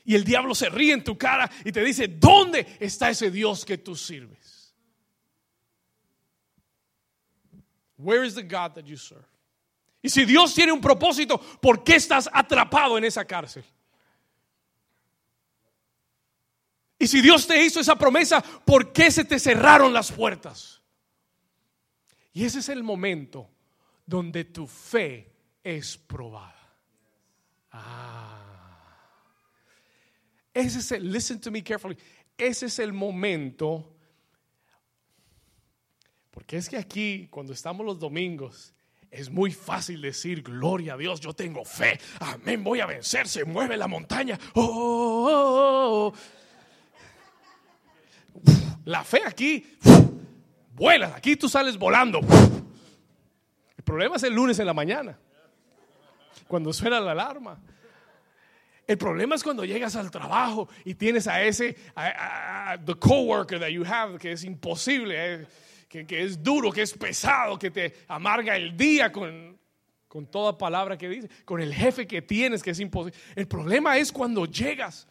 [0.04, 3.64] Y el diablo se ríe en tu cara y te dice, ¿dónde está ese Dios
[3.64, 4.53] que tú sirves?
[7.96, 9.24] Where is the God that you serve?
[10.02, 13.64] Y si Dios tiene un propósito, ¿por qué estás atrapado en esa cárcel?
[16.98, 20.83] Y si Dios te hizo esa promesa, ¿por qué se te cerraron las puertas?
[22.33, 23.48] Y ese es el momento
[24.04, 26.76] donde tu fe es probada.
[27.72, 28.44] Ah.
[30.52, 31.96] Ese es el, listen to me carefully.
[32.37, 33.93] Ese es el momento
[36.35, 38.75] porque es que aquí, cuando estamos los domingos,
[39.09, 43.44] es muy fácil decir, gloria a Dios, yo tengo fe, amén, voy a vencer, se
[43.44, 44.37] mueve la montaña.
[44.55, 46.14] Oh, oh, oh,
[48.85, 49.64] la fe aquí
[50.75, 52.18] vuela, aquí tú sales volando.
[53.77, 55.16] El problema es el lunes en la mañana,
[56.49, 57.61] cuando suena la alarma.
[58.88, 61.77] El problema es cuando llegas al trabajo y tienes a ese,
[62.85, 65.14] the coworker that you have, que es imposible.
[65.16, 65.47] Eh,
[66.02, 69.57] que, es duro, que es pesado, que te amarga el día con,
[70.09, 73.18] con toda palabra que dice, con el jefe que tienes, que es imposible.
[73.37, 75.07] El problema es cuando llegas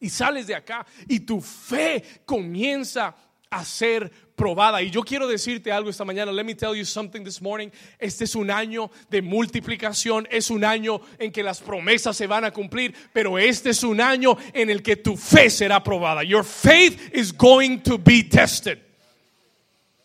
[0.00, 3.14] y sales de acá y tu fe comienza
[3.50, 4.80] a ser probada.
[4.82, 6.32] Y yo quiero decirte algo esta mañana.
[6.32, 7.68] Let me tell you something this morning.
[7.98, 12.44] Este es un año de multiplicación, es un año en que las promesas se van
[12.44, 16.22] a cumplir, pero este es un año en el que tu fe será probada.
[16.22, 18.89] Your faith is going to be tested.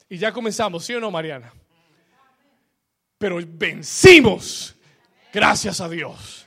[0.10, 1.52] Y ya comenzamos, ¿sí o no, Mariana?
[3.18, 4.76] Pero vencimos,
[5.34, 6.46] gracias a Dios.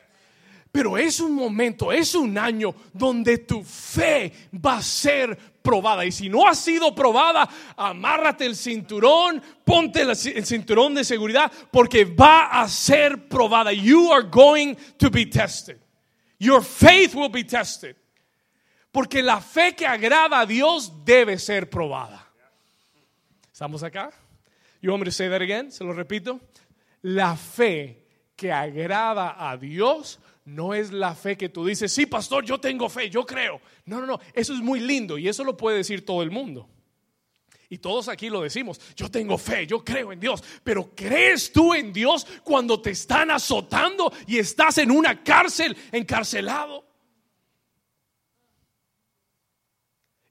[0.70, 4.32] Pero es un momento, es un año donde tu fe
[4.64, 6.04] va a ser probada.
[6.04, 12.04] Y si no ha sido probada, amárrate el cinturón, ponte el cinturón de seguridad, porque
[12.04, 13.72] va a ser probada.
[13.72, 15.78] You are going to be tested.
[16.38, 17.96] Your faith will be tested.
[18.92, 22.27] Porque la fe que agrada a Dios debe ser probada.
[23.58, 24.12] ¿Estamos acá?
[24.80, 25.72] You want me to say that again?
[25.72, 26.40] Se lo repito.
[27.02, 32.44] La fe que agrada a Dios no es la fe que tú dices, sí, pastor,
[32.44, 33.60] yo tengo fe, yo creo.
[33.84, 36.68] No, no, no, eso es muy lindo y eso lo puede decir todo el mundo.
[37.68, 41.74] Y todos aquí lo decimos, yo tengo fe, yo creo en Dios, pero ¿crees tú
[41.74, 46.86] en Dios cuando te están azotando y estás en una cárcel encarcelado?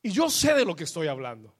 [0.02, 1.57] Y yo sé de lo que estoy hablando.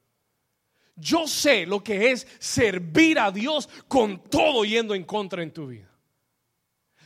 [1.00, 5.68] Yo sé lo que es servir a Dios con todo yendo en contra en tu
[5.68, 5.88] vida.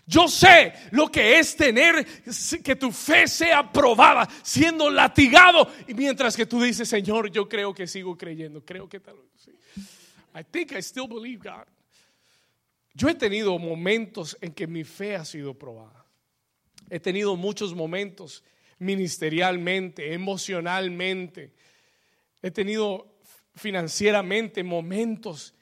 [0.04, 2.04] Yo sé lo que es tener
[2.62, 7.72] que tu fe sea probada, siendo latigado, y mientras que tú dices, Señor, yo creo
[7.72, 9.48] que sigo creyendo, creo que tal vez
[10.34, 11.66] I think I still believe God.
[12.94, 16.04] Yo he tenido momentos en que mi fe ha sido probada.
[16.90, 18.42] He tenido muchos momentos
[18.78, 21.52] ministerialmente, emocionalmente.
[22.42, 23.11] He tenido
[23.54, 25.54] financieramente momentos.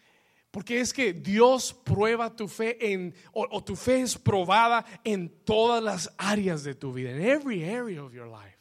[0.50, 5.82] Porque es que Dios prueba tu fe en, o, tu fe es probada en todas
[5.82, 8.60] las áreas de tu vida, en every area of your life.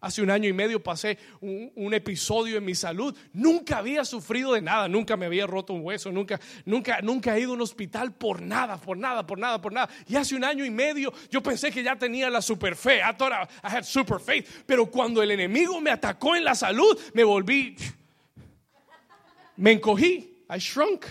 [0.00, 3.16] Hace un año y medio pasé un, episodio en mi salud.
[3.32, 7.42] Nunca había sufrido de nada, nunca me había roto un hueso, nunca, nunca, nunca he
[7.42, 9.88] ido a un hospital por nada, por nada, por nada, por nada.
[10.08, 12.98] Y hace un año y medio yo pensé que ya tenía la super fe.
[12.98, 14.64] I thought I had super faith.
[14.66, 17.76] Pero cuando el enemigo me atacó en la salud, me volví,
[19.56, 20.44] me encogí.
[20.48, 21.06] I shrunk.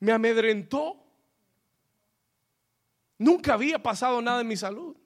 [0.00, 1.02] Me amedrentó.
[3.18, 4.96] Nunca había pasado nada en mi salud.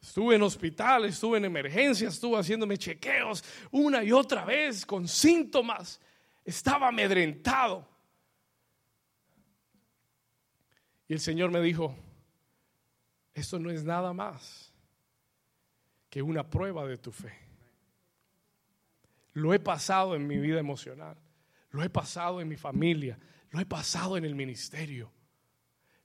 [0.00, 5.98] Estuve en hospital, estuve en emergencia, estuve haciéndome chequeos una y otra vez con síntomas.
[6.44, 7.88] Estaba amedrentado.
[11.08, 11.96] Y el Señor me dijo,
[13.32, 14.72] esto no es nada más
[16.10, 17.43] que una prueba de tu fe.
[19.34, 21.16] Lo he pasado en mi vida emocional,
[21.70, 23.18] lo he pasado en mi familia,
[23.50, 25.12] lo he pasado en el ministerio.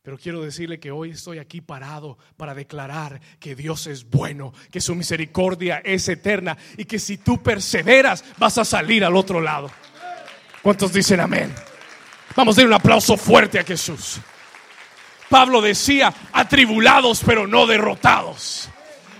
[0.01, 4.81] Pero quiero decirle que hoy estoy aquí parado para declarar que Dios es bueno, que
[4.81, 9.69] su misericordia es eterna y que si tú perseveras vas a salir al otro lado.
[10.63, 11.53] ¿Cuántos dicen amén?
[12.35, 14.19] Vamos a dar un aplauso fuerte a Jesús.
[15.29, 18.69] Pablo decía, atribulados pero no derrotados.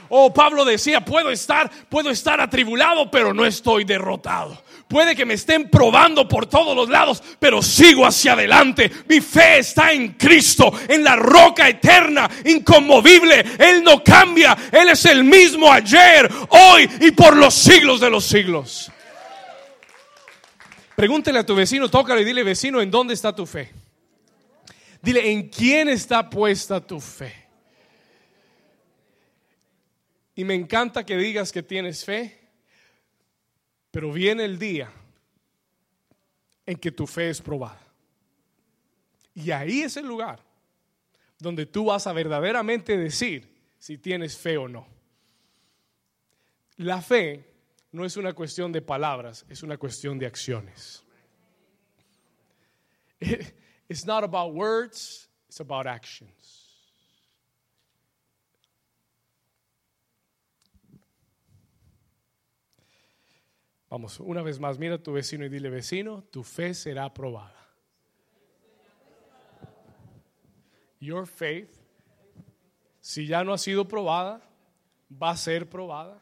[0.10, 4.62] Oh, Pablo decía, puedo estar, puedo estar atribulado, pero no estoy derrotado.
[4.88, 8.92] Puede que me estén probando por todos los lados, pero sigo hacia adelante.
[9.08, 13.46] Mi fe está en Cristo, en la roca eterna, inconmovible.
[13.60, 14.58] Él no cambia.
[14.72, 18.92] Él es el mismo ayer, hoy y por los siglos de los siglos.
[20.96, 23.72] Pregúntele a tu vecino, tócale y dile, vecino, ¿en dónde está tu fe?
[25.02, 27.49] Dile, ¿en quién está puesta tu fe?
[30.40, 32.40] Y me encanta que digas que tienes fe,
[33.92, 34.90] pero viene el día
[36.66, 37.86] en que tu fe es probada.
[39.36, 40.40] Y ahí es el lugar
[41.40, 44.88] donde tú vas a verdaderamente decir si tienes fe o no.
[46.78, 47.44] La fe
[47.92, 51.04] no es una cuestión de palabras, es una cuestión de acciones.
[53.90, 56.59] It's not about words, it's about actions.
[63.90, 67.56] Vamos, una vez más, mira a tu vecino y dile, vecino, tu fe será aprobada.
[71.00, 71.72] Your faith,
[73.02, 74.42] si ya no ha sido probada,
[75.12, 76.22] va a ser probada.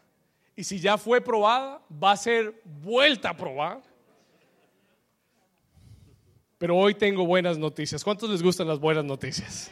[0.56, 3.82] Y si ya fue probada, va a ser vuelta a probar.
[6.58, 8.03] Pero hoy tengo buenas noticias.
[8.03, 9.69] ¿Cuántos les gustan las buenas noticias?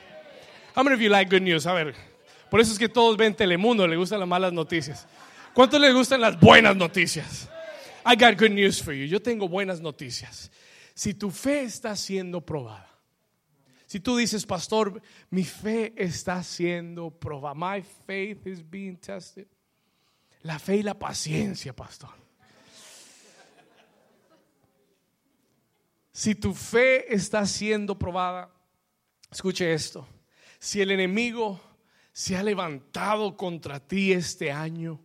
[0.76, 1.66] How many of you like good news?
[1.66, 1.96] A ver,
[2.52, 5.08] por eso es que todos ven Telemundo, le gustan las malas noticias.
[5.54, 7.50] ¿Cuántos les gustan las buenas noticias?
[8.06, 9.06] I got good news for you.
[9.06, 10.52] Yo tengo buenas noticias.
[10.94, 12.88] Si tu fe está siendo probada,
[13.88, 19.48] si tú dices, pastor, mi fe está siendo probada, my faith is being tested.
[20.44, 22.12] La fe y la paciencia, pastor.
[26.12, 28.50] Si tu fe está siendo probada,
[29.32, 30.08] escuche esto.
[30.60, 31.60] Si el enemigo
[32.14, 35.02] se ha levantado contra ti este año,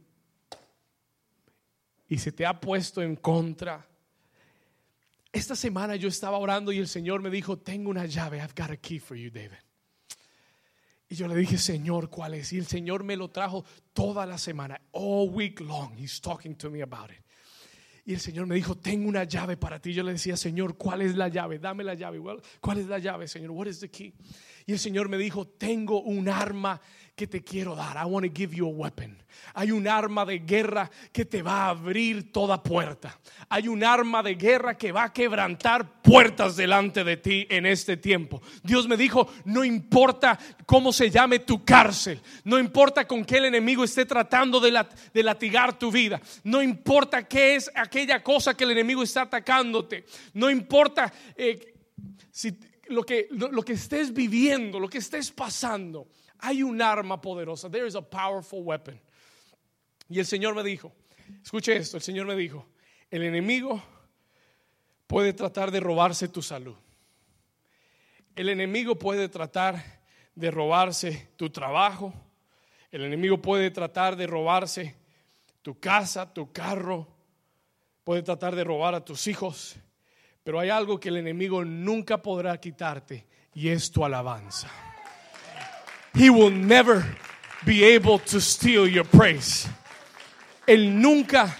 [2.11, 3.87] y se te ha puesto en contra.
[5.33, 8.73] Esta semana yo estaba orando y el Señor me dijo, tengo una llave, I've got
[8.73, 9.59] a key for you, David.
[11.09, 12.53] Y yo le dije, Señor, ¿cuál es?
[12.53, 15.97] Y el Señor me lo trajo toda la semana, all week long.
[15.97, 17.25] He's talking to me about it.
[18.05, 19.93] Y el Señor me dijo, tengo una llave para ti.
[19.93, 21.61] Yo le decía, Señor, ¿cuál es la llave?
[21.61, 22.21] Dame la llave.
[22.61, 23.53] ¿Cuál es la llave, Señor?
[23.53, 24.13] What is the key?
[24.71, 26.81] Y el Señor me dijo, tengo un arma
[27.17, 27.97] que te quiero dar.
[27.97, 29.21] I want to give you a weapon.
[29.55, 33.19] Hay un arma de guerra que te va a abrir toda puerta.
[33.49, 37.97] Hay un arma de guerra que va a quebrantar puertas delante de ti en este
[37.97, 38.41] tiempo.
[38.63, 43.47] Dios me dijo, no importa cómo se llame tu cárcel, no importa con qué el
[43.47, 48.63] enemigo esté tratando de, de latigar tu vida, no importa qué es aquella cosa que
[48.63, 51.75] el enemigo está atacándote, no importa eh,
[52.31, 52.57] si
[52.91, 56.09] lo que, lo que estés viviendo, lo que estés pasando
[56.41, 57.71] hay un arma poderosa.
[57.71, 59.01] There is a powerful weapon.
[60.09, 60.93] Y el Señor me dijo,
[61.43, 62.67] escuche esto, el Señor me dijo,
[63.11, 63.83] el enemigo
[65.07, 66.75] puede tratar de robarse tu salud.
[68.35, 70.01] El enemigo puede tratar
[70.35, 72.13] de robarse tu trabajo.
[72.91, 74.97] El enemigo puede tratar de robarse
[75.63, 77.07] tu casa, tu carro.
[78.03, 79.77] Puede tratar de robar a tus hijos.
[80.43, 84.69] Pero hay algo que el enemigo nunca podrá quitarte y es tu alabanza.
[86.15, 87.05] He will never
[87.65, 89.69] be able to steal your praise.
[90.67, 91.57] Él nunca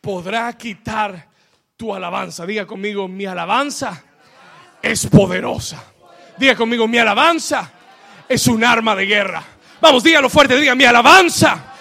[0.00, 1.28] podrá quitar
[1.76, 2.44] tu alabanza.
[2.44, 4.02] Diga conmigo, mi alabanza
[4.82, 5.82] es poderosa.
[6.36, 7.72] Diga conmigo, mi alabanza
[8.28, 9.42] es un arma de guerra.
[9.80, 11.72] Vamos, dígalo fuerte, diga, mi alabanza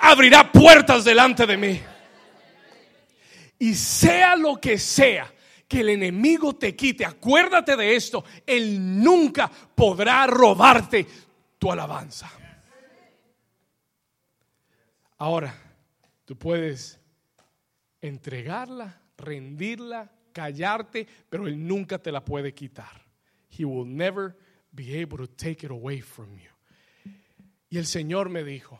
[0.00, 1.80] abrirá puertas delante de mí.
[3.58, 5.32] Y sea lo que sea
[5.68, 11.06] que el enemigo te quite, acuérdate de esto, él nunca podrá robarte
[11.58, 12.30] tu alabanza.
[15.18, 15.54] Ahora,
[16.24, 17.00] tú puedes
[18.00, 23.06] entregarla, rendirla, callarte, pero él nunca te la puede quitar.
[23.48, 24.36] He will never
[24.72, 26.50] be able to take it away from you.
[27.70, 28.78] Y el Señor me dijo,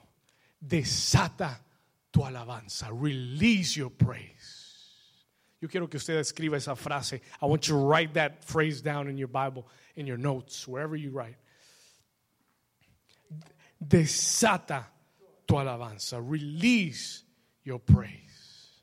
[0.61, 1.65] desata
[2.11, 4.36] tu alabanza, release your praise.
[5.67, 7.21] Yo quiero que usted escriba esa frase.
[7.43, 10.95] I want you to write that phrase down in your Bible, in your notes, wherever
[10.95, 11.35] you write.
[13.85, 14.85] Desata
[15.45, 16.21] tu alabanza.
[16.23, 17.25] Release
[17.65, 18.81] your praise.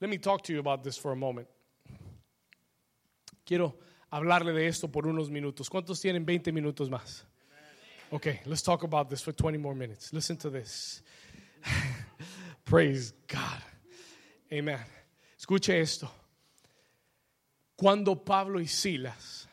[0.00, 1.48] Let me talk to you about this for a moment.
[3.44, 3.74] Quiero
[4.12, 5.68] hablarle de esto por unos minutos.
[5.68, 7.24] ¿Cuántos tienen 20 minutos más?
[8.12, 10.12] Okay, let's talk about this for 20 more minutes.
[10.12, 11.02] Listen to this.
[12.68, 13.62] Praise God.
[14.52, 14.84] Amen.
[15.38, 16.10] Escuche esto.
[17.74, 19.48] Cuando Pablo y Silas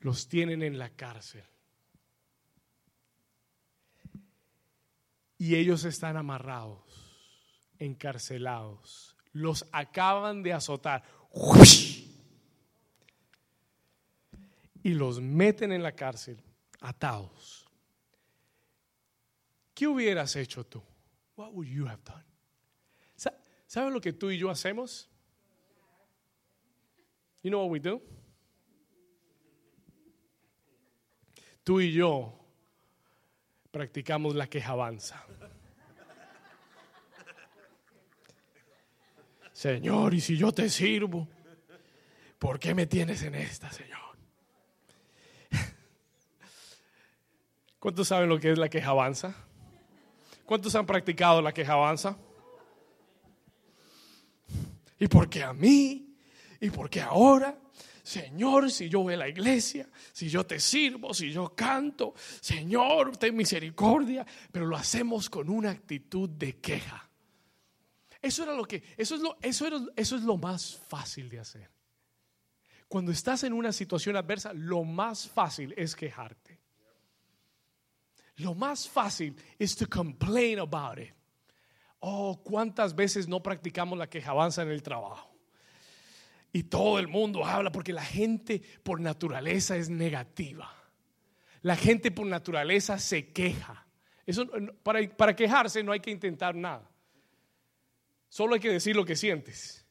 [0.00, 1.42] los tienen en la cárcel
[5.36, 6.78] y ellos están amarrados,
[7.80, 11.02] encarcelados, los acaban de azotar
[14.84, 16.40] y los meten en la cárcel
[16.80, 17.66] atados.
[19.74, 20.82] ¿Qué hubieras hecho tú?
[21.38, 22.24] What would you have done?
[23.68, 25.08] ¿Sabes lo que tú y yo hacemos?
[27.42, 28.02] You know what we do?
[31.62, 32.34] Tú y yo
[33.70, 35.24] practicamos la quejabanza.
[39.52, 41.28] Señor, y si yo te sirvo,
[42.40, 44.18] ¿por qué me tienes en esta, Señor?
[47.78, 49.47] ¿Cuántos saben lo que es la quejabanza?
[50.48, 52.16] ¿Cuántos han practicado la quejabanza?
[54.98, 56.16] ¿Y por qué a mí?
[56.58, 57.54] ¿Y por qué ahora?
[58.02, 63.18] Señor, si yo voy a la iglesia, si yo te sirvo, si yo canto, Señor,
[63.18, 67.10] ten misericordia, pero lo hacemos con una actitud de queja.
[68.22, 71.70] Eso era lo que, eso es lo, eso, eso es lo más fácil de hacer.
[72.88, 76.47] Cuando estás en una situación adversa, lo más fácil es quejarte.
[78.38, 81.12] Lo más fácil es to complain about it.
[82.00, 85.34] Oh, cuántas veces no practicamos la quejabanza en el trabajo.
[86.52, 90.72] Y todo el mundo habla porque la gente por naturaleza es negativa.
[91.62, 93.86] La gente por naturaleza se queja.
[94.82, 96.88] Para, para quejarse no hay que intentar nada.
[98.28, 99.84] Solo hay que decir lo que sientes.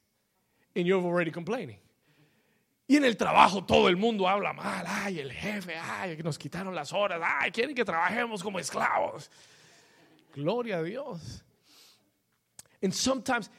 [0.76, 1.80] And you're already complaining.
[2.88, 4.86] Y en el trabajo todo el mundo habla mal.
[4.88, 7.22] Ay, el jefe, ay, nos quitaron las horas.
[7.22, 9.30] Ay, quieren que trabajemos como esclavos.
[10.34, 11.44] Gloria a Dios.
[12.82, 13.52] And sometimes,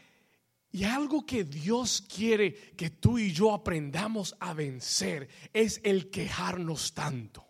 [0.72, 6.94] y algo que Dios quiere que tú y yo aprendamos a vencer es el quejarnos
[6.94, 7.46] tanto.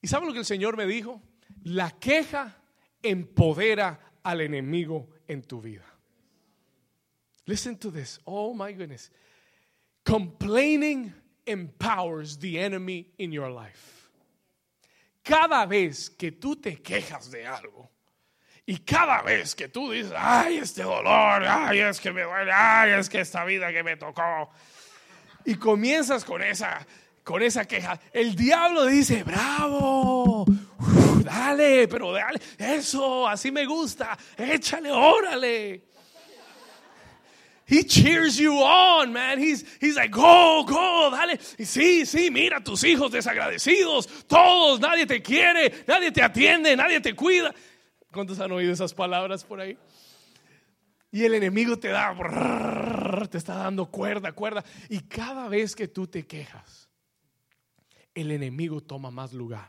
[0.00, 1.20] ¿Y sabe lo que el Señor me dijo?
[1.64, 2.56] La queja
[3.02, 5.84] empodera al enemigo en tu vida.
[7.44, 8.20] Listen to this.
[8.24, 9.10] Oh my goodness.
[10.04, 11.14] Complaining
[11.46, 14.10] empowers the enemy in your life.
[15.24, 17.88] Cada vez que tú te quejas de algo
[18.66, 22.92] y cada vez que tú dices, ay, este dolor, ay, es que me duele, ay,
[22.92, 24.50] es que esta vida que me tocó,
[25.44, 26.86] y comienzas con esa,
[27.24, 30.46] con esa queja, el diablo dice, bravo,
[31.24, 35.91] dale, pero dale, eso, así me gusta, échale, órale.
[37.66, 39.38] He cheers you on, man.
[39.38, 41.38] He's, he's like, go, go, dale.
[41.38, 47.14] Sí, sí, mira tus hijos desagradecidos, todos, nadie te quiere, nadie te atiende, nadie te
[47.14, 47.54] cuida.
[48.12, 49.78] ¿Cuántos han oído esas palabras por ahí?
[51.10, 52.14] Y el enemigo te da,
[53.30, 54.64] te está dando cuerda, cuerda.
[54.88, 56.88] Y cada vez que tú te quejas,
[58.14, 59.68] el enemigo toma más lugar.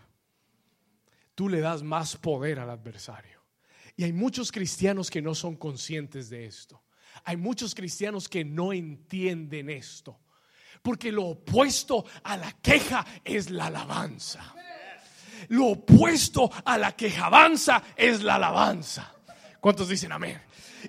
[1.36, 3.41] Tú le das más poder al adversario.
[3.96, 6.83] Y hay muchos cristianos que no son conscientes de esto.
[7.26, 10.20] Hay muchos cristianos que no entienden esto.
[10.82, 14.53] Porque lo opuesto a la queja es la alabanza.
[15.49, 19.14] Lo opuesto a la quejabanza es la alabanza.
[19.59, 20.41] ¿Cuántos dicen amén?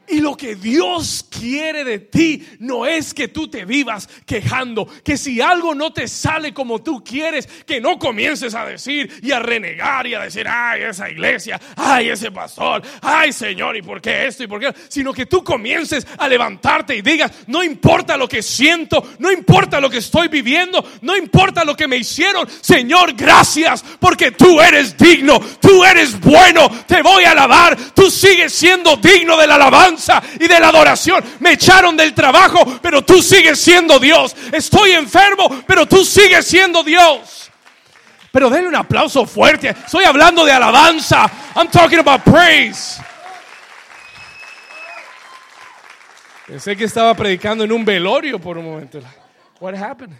[0.08, 5.16] Y lo que Dios quiere de ti no es que tú te vivas quejando, que
[5.16, 9.38] si algo no te sale como tú quieres, que no comiences a decir y a
[9.38, 14.26] renegar y a decir, ay, esa iglesia, ay, ese pastor, ay, Señor, ¿y por qué
[14.26, 14.72] esto y por qué?
[14.88, 19.80] Sino que tú comiences a levantarte y digas, no importa lo que siento, no importa
[19.80, 24.96] lo que estoy viviendo, no importa lo que me hicieron, Señor, gracias, porque tú eres
[24.96, 29.83] digno, tú eres bueno, te voy a alabar, tú sigues siendo digno de la alabanza
[30.40, 31.22] y de la adoración.
[31.40, 34.34] Me echaron del trabajo, pero tú sigues siendo Dios.
[34.52, 37.50] Estoy enfermo, pero tú sigues siendo Dios.
[38.32, 39.70] Pero denle un aplauso fuerte.
[39.70, 41.30] Estoy hablando de alabanza.
[41.54, 43.00] I'm talking about praise.
[46.46, 49.00] Pensé que estaba predicando en un velorio por un momento.
[49.60, 50.14] What happened?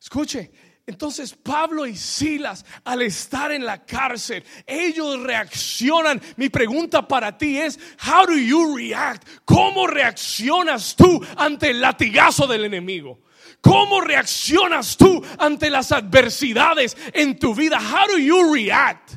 [0.00, 0.50] Escuche,
[0.86, 6.20] entonces Pablo y Silas, al estar en la cárcel, ellos reaccionan.
[6.36, 9.26] Mi pregunta para ti es, how do you react?
[9.46, 13.22] ¿Cómo reaccionas tú ante el latigazo del enemigo?
[13.62, 17.78] ¿Cómo reaccionas tú ante las adversidades en tu vida?
[17.80, 19.12] How do you react?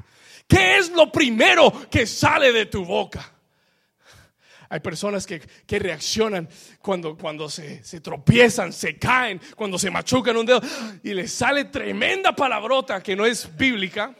[0.48, 3.37] ¿Qué es lo primero que sale de tu boca?
[4.70, 5.42] Hay personas que,
[5.80, 6.50] reaccionan
[6.82, 10.62] cuando, cuando se, se, tropiezan, se caen, cuando se machucan un dedo
[11.04, 14.16] y les sale tremenda palabrota que no es bíblica.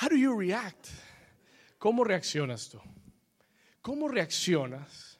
[0.00, 0.86] How do you react?
[1.78, 2.80] ¿Cómo reaccionas tú?
[3.82, 5.18] ¿Cómo reaccionas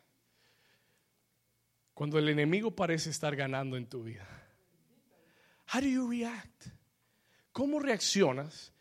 [1.94, 4.26] cuando el enemigo parece estar ganando en tu vida?
[5.72, 6.66] How do you react?
[7.52, 8.72] ¿Cómo reaccionas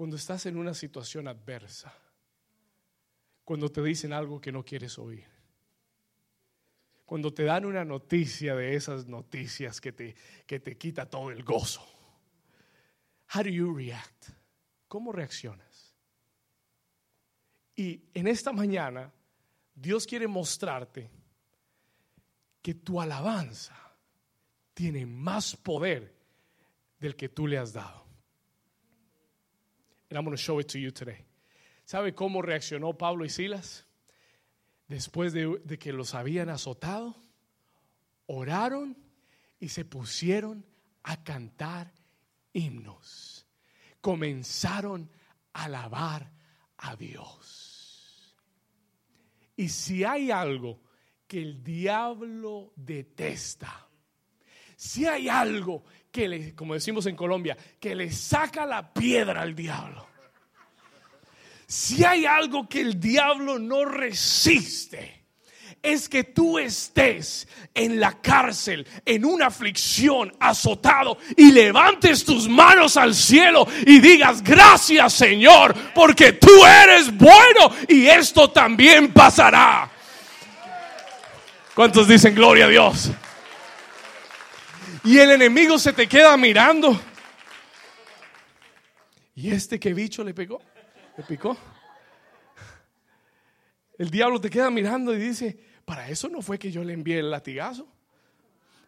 [0.00, 1.94] cuando estás en una situación adversa,
[3.44, 5.26] cuando te dicen algo que no quieres oír,
[7.04, 11.44] cuando te dan una noticia de esas noticias que te, que te quita todo el
[11.44, 11.86] gozo.
[13.34, 14.30] How do you react?
[14.88, 15.94] ¿Cómo reaccionas?
[17.76, 19.12] Y en esta mañana
[19.74, 21.10] Dios quiere mostrarte
[22.62, 23.76] que tu alabanza
[24.72, 26.16] tiene más poder
[26.98, 28.09] del que tú le has dado.
[30.10, 31.24] And I'm going to show it to you today.
[31.84, 33.86] ¿Sabe cómo reaccionó Pablo y Silas?
[34.88, 37.16] Después de, de que los habían azotado,
[38.26, 38.96] oraron
[39.60, 40.66] y se pusieron
[41.04, 41.92] a cantar
[42.52, 43.46] himnos.
[44.00, 45.10] Comenzaron
[45.52, 46.32] a alabar
[46.78, 48.36] a Dios.
[49.56, 50.80] Y si hay algo
[51.26, 53.88] que el diablo detesta,
[54.76, 59.54] si hay algo que le, como decimos en Colombia, que le saca la piedra al
[59.54, 60.06] diablo.
[61.66, 65.20] Si hay algo que el diablo no resiste,
[65.82, 72.96] es que tú estés en la cárcel, en una aflicción, azotado, y levantes tus manos
[72.96, 79.90] al cielo y digas, gracias Señor, porque tú eres bueno y esto también pasará.
[81.74, 83.10] ¿Cuántos dicen gloria a Dios?
[85.04, 86.98] Y el enemigo se te queda mirando.
[89.34, 90.60] ¿Y este qué bicho le pegó?
[91.16, 91.56] ¿Le picó?
[93.96, 97.18] El diablo te queda mirando y dice, para eso no fue que yo le envié
[97.18, 97.86] el latigazo.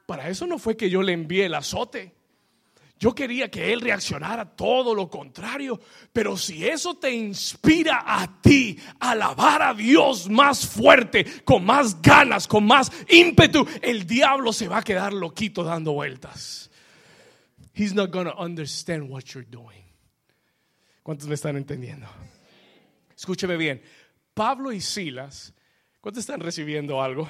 [0.06, 2.14] Para eso no fue que yo le envié el azote.
[3.02, 5.80] Yo quería que él reaccionara todo lo contrario,
[6.12, 12.00] pero si eso te inspira a ti a alabar a Dios más fuerte, con más
[12.00, 16.70] ganas, con más ímpetu, el diablo se va a quedar loquito dando vueltas.
[17.74, 19.82] He's not going to understand what you're doing.
[21.02, 22.06] ¿Cuántos me están entendiendo?
[23.16, 23.82] Escúcheme bien.
[24.32, 25.52] Pablo y Silas,
[26.00, 27.28] ¿cuántos están recibiendo algo?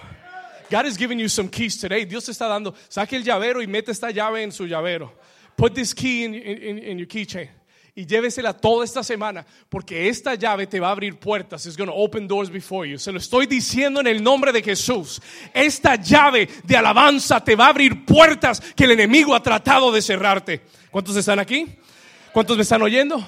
[0.70, 2.04] God is giving you some keys today.
[2.04, 5.31] Dios te está dando, saque el llavero y mete esta llave en su llavero.
[5.56, 7.48] Put this key in, in, in your keychain.
[7.94, 11.66] Y llévesela toda esta semana, porque esta llave te va a abrir puertas.
[11.66, 12.96] It's going to open doors before you.
[12.98, 15.20] Se lo estoy diciendo en el nombre de Jesús.
[15.52, 20.00] Esta llave de alabanza te va a abrir puertas que el enemigo ha tratado de
[20.00, 20.62] cerrarte.
[20.90, 21.66] ¿Cuántos están aquí?
[22.32, 23.22] ¿Cuántos me están oyendo?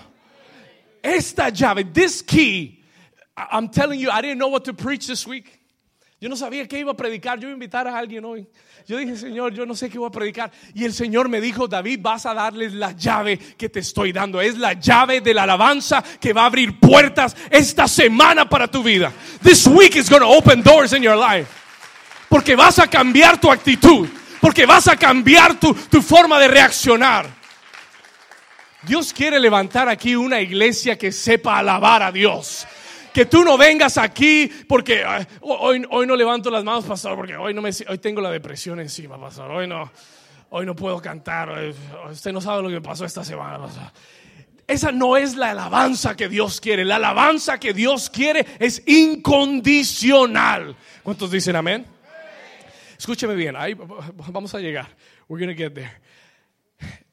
[1.03, 2.83] Esta llave, this key,
[3.37, 5.61] I'm telling you, I didn't know what to preach this week.
[6.25, 7.39] Yo no sabía qué iba a predicar.
[7.39, 8.47] Yo iba a invitar a alguien hoy.
[8.87, 10.51] Yo dije, Señor, yo no sé qué voy a predicar.
[10.72, 14.41] Y el Señor me dijo, David, vas a darles la llave que te estoy dando.
[14.41, 18.83] Es la llave de la alabanza que va a abrir puertas esta semana para tu
[18.83, 19.12] vida.
[19.43, 21.47] This week is going to open doors in your life.
[22.31, 24.09] Porque vas a cambiar tu actitud.
[24.41, 27.27] Porque vas a cambiar tu, tu forma de reaccionar.
[28.81, 32.66] Dios quiere levantar aquí una iglesia que sepa alabar a Dios
[33.15, 35.05] que tú no vengas aquí porque
[35.41, 38.81] hoy, hoy no levanto las manos, pastor, porque hoy, no me, hoy tengo la depresión
[38.81, 39.51] encima, pastor.
[39.53, 39.91] Hoy no,
[40.51, 41.49] hoy no puedo cantar.
[42.11, 43.85] Usted no sabe lo que me pasó esta semana, pastor.
[44.67, 46.85] esa no es la alabanza que Dios quiere.
[46.85, 50.77] La alabanza que Dios quiere es incondicional.
[51.05, 51.87] ¿Cuántos dicen amén?
[52.99, 53.55] Escúcheme bien,
[54.33, 54.89] vamos a llegar.
[55.29, 55.93] We're to get there.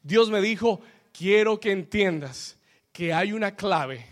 [0.02, 0.80] Dios me dijo,
[1.12, 2.56] quiero que entiendas
[2.92, 4.04] que hay una clave,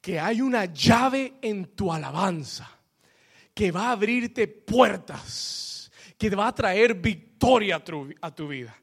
[0.00, 2.68] que hay una llave en tu alabanza
[3.54, 8.74] que va a abrirte puertas, que va a traer victoria a tu, a tu vida.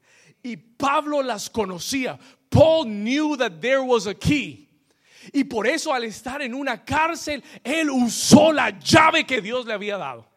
[0.44, 2.18] Y Pablo las conocía.
[2.50, 4.68] Paul knew that there was a key.
[5.34, 9.74] Y por eso al estar en una cárcel, él usó la llave que Dios le
[9.74, 10.28] había dado.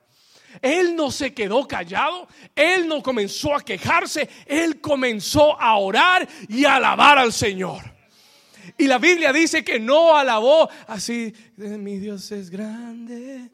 [0.62, 2.26] Él no se quedó callado,
[2.56, 7.99] él no comenzó a quejarse, él comenzó a orar y a alabar al Señor.
[8.76, 13.50] Y la Biblia dice que no alabó así, mi Dios es grande,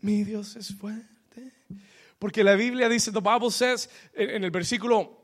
[0.00, 1.52] mi Dios es fuerte.
[2.18, 5.15] Porque la Biblia dice, the Bible says, en el versículo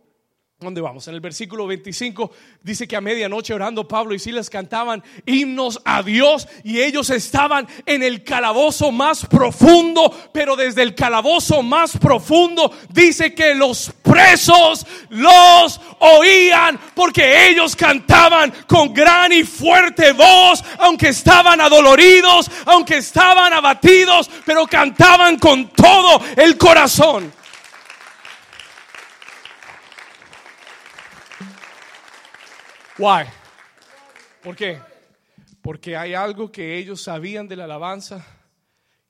[0.63, 1.09] ¿Dónde vamos?
[1.09, 2.31] En el versículo 25
[2.63, 7.67] dice que a medianoche orando Pablo y Silas cantaban himnos a Dios y ellos estaban
[7.85, 14.87] en el calabozo más profundo, pero desde el calabozo más profundo dice que los presos
[15.11, 23.53] los oían porque ellos cantaban con gran y fuerte voz, aunque estaban adoloridos, aunque estaban
[23.53, 27.42] abatidos, pero cantaban con todo el corazón.
[32.99, 33.25] Why?
[34.43, 34.79] ¿Por qué?
[35.63, 38.27] Porque hay algo que ellos sabían de la alabanza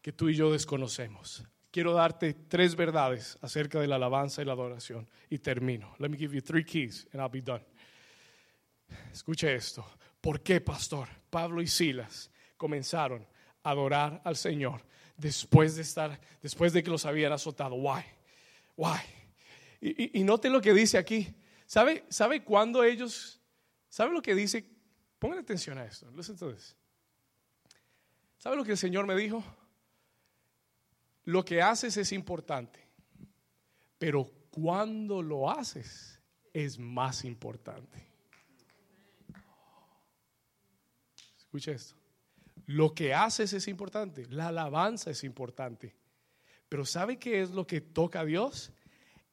[0.01, 1.43] que tú y yo desconocemos.
[1.73, 5.97] Quiero darte tres verdades acerca de la alabanza y la adoración y termino.
[5.99, 7.65] Let me give you three keys and I'll be done.
[9.13, 9.85] Escuche esto.
[10.21, 11.09] ¿Por qué, pastor?
[11.29, 13.27] Pablo y Silas comenzaron
[13.65, 14.85] a adorar al Señor
[15.17, 17.75] después de estar, después de que los habían azotado.
[17.75, 18.05] Why?
[18.77, 19.01] Why?
[19.81, 21.35] Y, y note lo que dice aquí.
[21.67, 23.42] ¿Sabe, ¿Sabe cuándo ellos
[23.93, 24.65] ¿Sabe lo que dice?
[25.19, 26.07] Pongan atención a esto.
[28.39, 29.45] ¿sabe lo que el Señor me dijo?
[31.25, 32.89] Lo que haces es importante,
[33.99, 36.19] pero cuando lo haces
[36.55, 38.09] es más importante.
[41.37, 41.95] Escucha esto.
[42.65, 45.95] Lo que haces es importante, la alabanza es importante,
[46.67, 48.73] pero ¿sabe qué es lo que toca a Dios?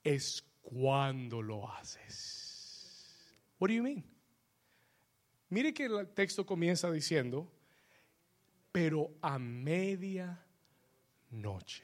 [0.03, 3.25] Es cuando lo haces.
[3.57, 4.08] What do you mean?
[5.49, 7.51] Mire que el texto comienza diciendo,
[8.71, 10.45] pero a media
[11.31, 11.83] noche,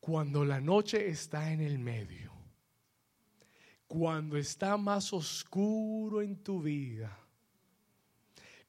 [0.00, 2.32] cuando la noche está en el medio,
[3.86, 7.18] cuando está más oscuro en tu vida,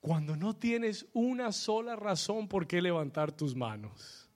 [0.01, 4.29] cuando no tienes una sola razón por qué levantar tus manos,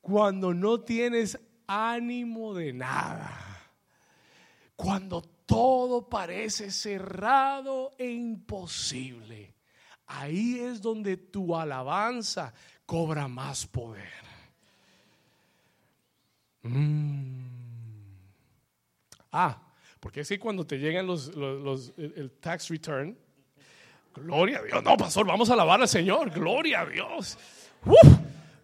[0.00, 3.60] cuando no tienes ánimo de nada,
[4.74, 5.20] cuando
[5.50, 9.52] todo parece cerrado e imposible.
[10.06, 12.54] Ahí es donde tu alabanza
[12.86, 14.12] cobra más poder.
[16.62, 17.40] Mm.
[19.32, 19.60] Ah,
[19.98, 21.32] porque es que cuando te llegan los,
[21.96, 23.18] el, tax return,
[24.14, 24.84] gloria a Dios.
[24.84, 26.30] No, pastor, vamos a alabar al Señor.
[26.30, 27.36] Gloria a Dios.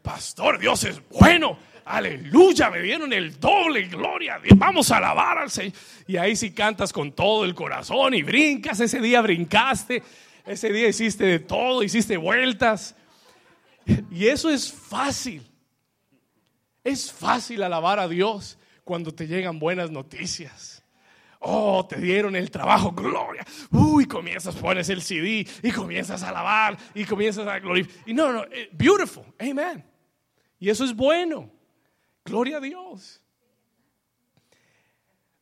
[0.06, 5.72] Pastor, Dios es bueno aleluya, me dieron el doble, gloria vamos a alabar al Señor.
[6.06, 10.02] Y ahí sí cantas con todo el corazón y brincas, ese día brincaste,
[10.44, 12.94] ese día hiciste de todo, hiciste vueltas.
[14.10, 15.46] Y eso es fácil.
[16.82, 20.82] Es fácil alabar a Dios cuando te llegan buenas noticias.
[21.38, 23.44] Oh, te dieron el trabajo, gloria.
[23.70, 28.08] Uy, comienzas, pones el CD y comienzas a alabar y comienzas a glorificar.
[28.08, 29.95] Y no, no, eh, beautiful, amen.
[30.58, 31.50] Y eso es bueno.
[32.24, 33.22] Gloria a Dios.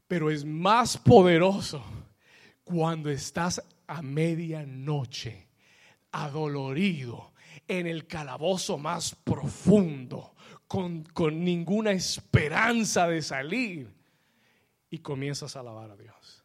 [0.08, 1.82] Pero es más poderoso
[2.64, 5.48] cuando estás a medianoche,
[6.12, 7.32] adolorido,
[7.66, 10.34] en el calabozo más profundo,
[10.66, 13.94] con, con ninguna esperanza de salir,
[14.90, 16.44] y comienzas a alabar a Dios.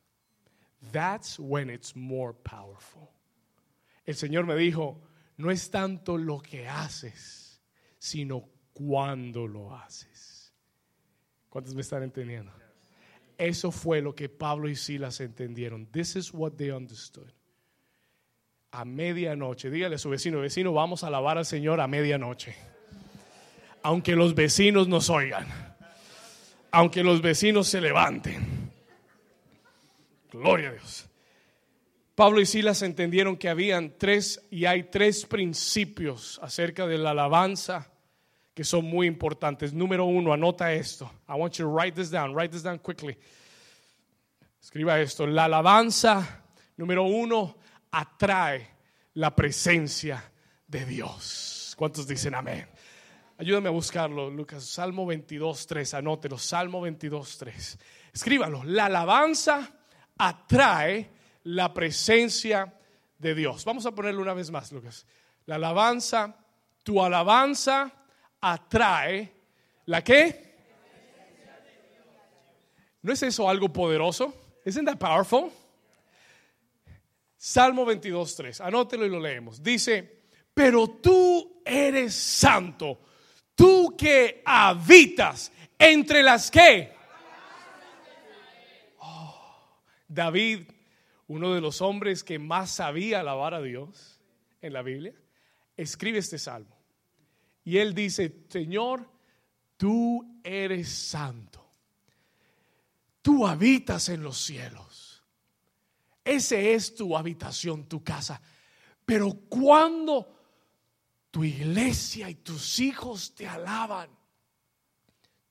[0.92, 3.10] That's when it's more powerful.
[4.06, 5.02] El Señor me dijo,
[5.38, 7.62] no es tanto lo que haces,
[8.00, 8.50] sino
[8.88, 10.54] cuando lo haces.
[11.50, 12.52] ¿Cuántos me están entendiendo?
[13.38, 15.86] Eso fue lo que Pablo y Silas entendieron.
[15.88, 17.30] This is what they understood.
[18.72, 22.56] A medianoche, dígale a su vecino, vecino, vamos a alabar al Señor a medianoche.
[23.82, 25.48] Aunque los vecinos nos oigan.
[26.72, 28.72] Aunque los vecinos se levanten.
[30.32, 31.08] Gloria a Dios.
[32.16, 37.92] Pablo y Silas entendieron que habían tres y hay tres principios acerca de la alabanza
[38.60, 39.72] que son muy importantes.
[39.72, 41.10] Número uno, anota esto.
[41.30, 42.36] I want you to write this down.
[42.36, 43.18] Write this down quickly.
[44.62, 45.26] Escriba esto.
[45.26, 46.44] La alabanza
[46.76, 47.56] Número uno,
[47.90, 48.68] atrae
[49.14, 50.22] la presencia
[50.68, 51.74] de Dios.
[51.78, 52.68] ¿Cuántos dicen amén?
[53.38, 54.66] Ayúdame a buscarlo, Lucas.
[54.66, 55.94] Salmo 22, 3.
[55.94, 56.38] Anótelo.
[56.38, 57.80] Salmo 22, 3.
[58.12, 58.66] Escríbalo.
[58.66, 59.72] La alabanza
[60.18, 61.10] atrae
[61.44, 62.74] la presencia
[63.18, 63.64] de Dios.
[63.64, 65.06] Vamos a ponerlo una vez más, Lucas.
[65.46, 66.36] La alabanza,
[66.84, 67.94] tu alabanza
[68.42, 69.32] atrae
[69.86, 70.50] la qué?
[73.02, 74.34] ¿No es eso algo poderoso?
[74.66, 75.52] ¿Isn't that powerful?
[77.38, 78.62] Salmo 22, 3.
[78.62, 79.64] Anótelo y lo leemos.
[79.64, 80.24] Dice,
[80.54, 83.00] pero tú eres santo,
[83.56, 86.92] tú que habitas entre las que.
[88.98, 90.70] Oh, David,
[91.28, 94.20] uno de los hombres que más sabía alabar a Dios
[94.62, 95.14] en la Biblia,
[95.78, 96.79] escribe este salmo.
[97.70, 99.08] Y él dice, Señor,
[99.78, 101.64] tú eres santo.
[103.22, 105.24] Tú habitas en los cielos.
[106.24, 108.42] Ese es tu habitación, tu casa.
[109.06, 110.36] Pero cuando
[111.30, 114.10] tu iglesia y tus hijos te alaban,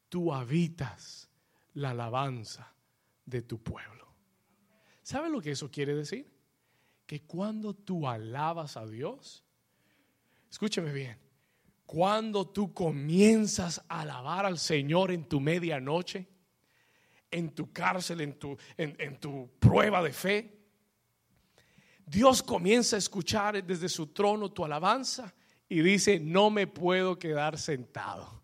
[0.08, 1.30] tú habitas
[1.74, 2.74] la alabanza
[3.26, 4.12] de tu pueblo.
[5.04, 6.28] ¿Sabe lo que eso quiere decir?
[7.06, 9.44] Que cuando tú alabas a Dios,
[10.50, 11.27] escúcheme bien,
[11.88, 16.28] cuando tú comienzas a alabar al Señor en tu medianoche,
[17.30, 20.66] en tu cárcel, en tu, en, tu prueba de fe,
[22.04, 25.34] Dios comienza a escuchar desde su trono tu alabanza
[25.66, 28.42] y dice, no me puedo quedar sentado.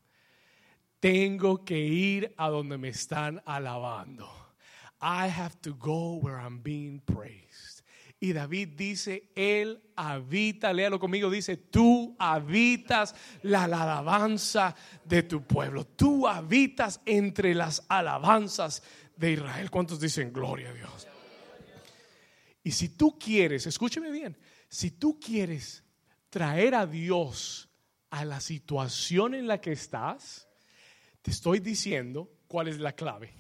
[0.99, 4.27] Tengo que ir a donde me están alabando.
[5.03, 7.44] I have to go where I'm being praised.
[8.25, 15.85] Y David dice, Él habita, léalo conmigo, dice, tú habitas la, alabanza de tu pueblo.
[15.89, 18.83] Tú habitas entre las alabanzas
[19.15, 19.71] de Israel.
[19.71, 21.07] ¿Cuántos dicen gloria a Dios?
[22.63, 24.39] Y si tú quieres, escúcheme bien,
[24.71, 25.85] si tú quieres
[26.31, 27.69] traer a Dios
[28.09, 30.49] a la situación en la que estás,
[31.21, 33.35] te estoy diciendo cuál es la clave.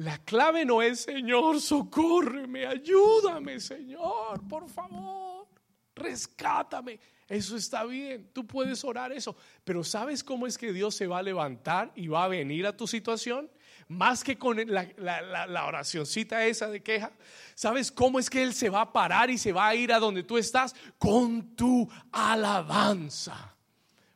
[0.00, 5.46] La clave no es, Señor, socórreme, ayúdame, Señor, por favor,
[5.94, 6.98] rescátame.
[7.28, 11.18] Eso está bien, tú puedes orar eso, pero ¿sabes cómo es que Dios se va
[11.18, 13.50] a levantar y va a venir a tu situación?
[13.88, 17.12] Más que con la, la, oracioncita esa de queja,
[17.54, 19.98] ¿sabes cómo es que Él se va a parar y se va a ir a
[19.98, 20.74] donde tú estás?
[20.96, 23.54] Con tu alabanza.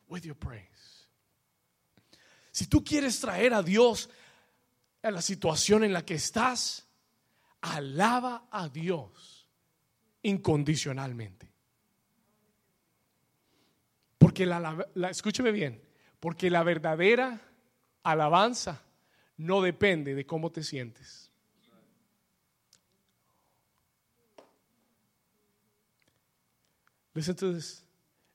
[0.08, 0.64] With your praise.
[2.52, 4.08] Si tú quieres traer a Dios
[5.04, 6.88] a la situación en la que estás,
[7.60, 9.46] alaba a Dios
[10.22, 11.52] incondicionalmente.
[14.16, 15.82] Porque la, escúcheme bien,
[16.20, 17.38] porque la verdadera
[18.02, 18.82] alabanza
[19.36, 21.30] no depende de cómo te sientes.
[27.12, 27.84] Listen to this.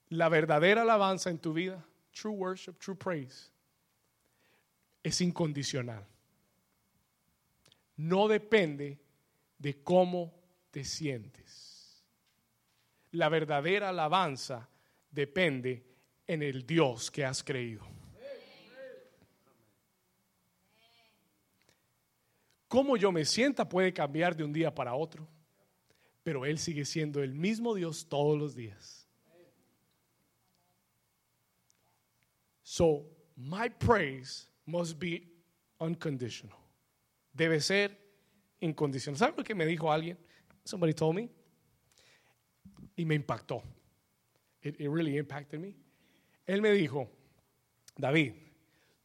[0.10, 3.52] La verdadera alabanza en tu vida, true worship, true praise,
[5.04, 6.06] es incondicional
[8.00, 8.98] no depende
[9.58, 10.34] de cómo
[10.72, 12.02] te sientes.
[13.12, 14.70] La verdadera alabanza
[15.12, 15.86] depende
[16.26, 17.86] en el Dios que has creído.
[22.70, 25.28] Cómo yo me sienta puede cambiar de un día para otro,
[26.24, 29.10] pero Él sigue siendo el mismo Dios todos los días.
[32.64, 33.04] So,
[33.36, 35.28] my praise must be
[35.80, 36.59] unconditional
[37.34, 37.98] debe ser
[38.60, 39.18] incondicional.
[39.18, 40.18] ¿Sabe lo que me dijo alguien?
[40.64, 41.30] Somebody told me.
[42.96, 43.64] Y me impactó.
[44.62, 45.76] It, really impacted me.
[46.46, 47.10] Él me dijo,
[47.96, 48.34] David,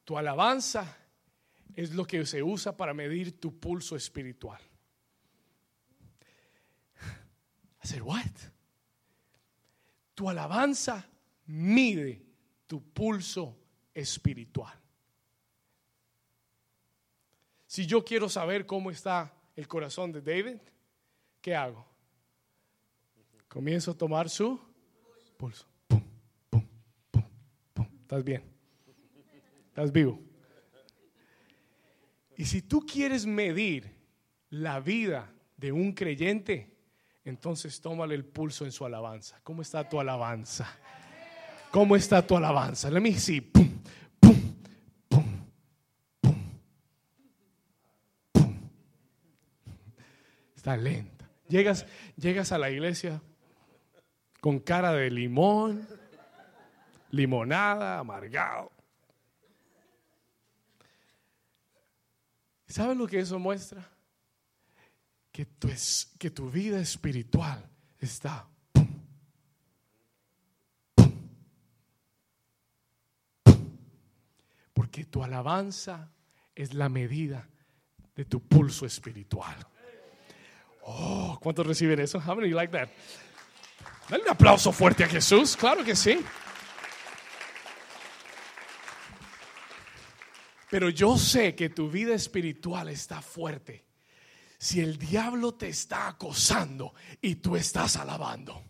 [0.03, 0.97] tu alabanza
[1.73, 4.59] es lo que se usa para medir tu pulso espiritual.
[7.83, 8.31] I said, what?
[10.15, 11.05] Tu alabanza
[11.45, 12.21] mide
[12.67, 13.55] tu pulso
[13.93, 14.73] espiritual.
[17.75, 20.59] Si yo quiero saber cómo está el corazón de David,
[21.41, 21.85] ¿qué hago?
[23.49, 24.57] Comienzo a tomar su
[25.35, 25.67] pulso.
[25.85, 26.01] Pum,
[26.49, 26.65] pum,
[27.11, 27.23] pum,
[27.73, 27.87] pum.
[27.99, 28.43] ¿Estás bien?
[29.67, 30.21] ¿Estás vivo?
[32.37, 33.93] Y si tú quieres medir
[34.51, 36.73] la vida de un creyente,
[37.25, 39.37] entonces tómale el pulso en su alabanza.
[39.43, 40.79] ¿Cómo está tu alabanza?
[41.71, 42.89] ¿Cómo está tu alabanza?
[42.89, 43.51] Let me see.
[50.73, 51.29] Lenta.
[51.47, 51.85] Llegas,
[52.17, 53.21] llegas a la iglesia
[54.39, 55.87] con cara de limón,
[57.11, 58.71] limonada, amargado.
[62.67, 63.95] ¿Sabes lo que eso muestra?
[65.35, 65.67] que tu,
[66.17, 68.47] que tu vida espiritual está
[74.73, 76.09] porque tu alabanza
[76.55, 77.49] es la medida
[78.15, 79.57] de tu pulso espiritual.
[80.87, 82.19] Oh, ¿cuántos reciben eso?
[82.19, 82.89] How many like that?
[84.07, 86.23] Dale un aplauso fuerte a Jesús, claro que sí.
[90.69, 93.83] Pero yo sé que tu vida espiritual está fuerte
[94.59, 98.63] si el diablo te está acosando y tú estás alabando.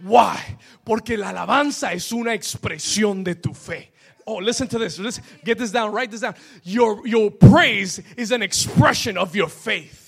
[0.00, 0.38] Why?
[0.82, 3.92] Porque la alabanza es una expresión de tu fe.
[4.26, 4.98] Oh, listen to this.
[5.44, 5.92] Get this down.
[5.92, 6.34] Write this down.
[6.64, 10.03] Your, your praise is an expression of your faith.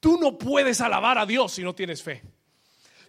[0.00, 2.22] Tú no puedes alabar a Dios si no tienes fe.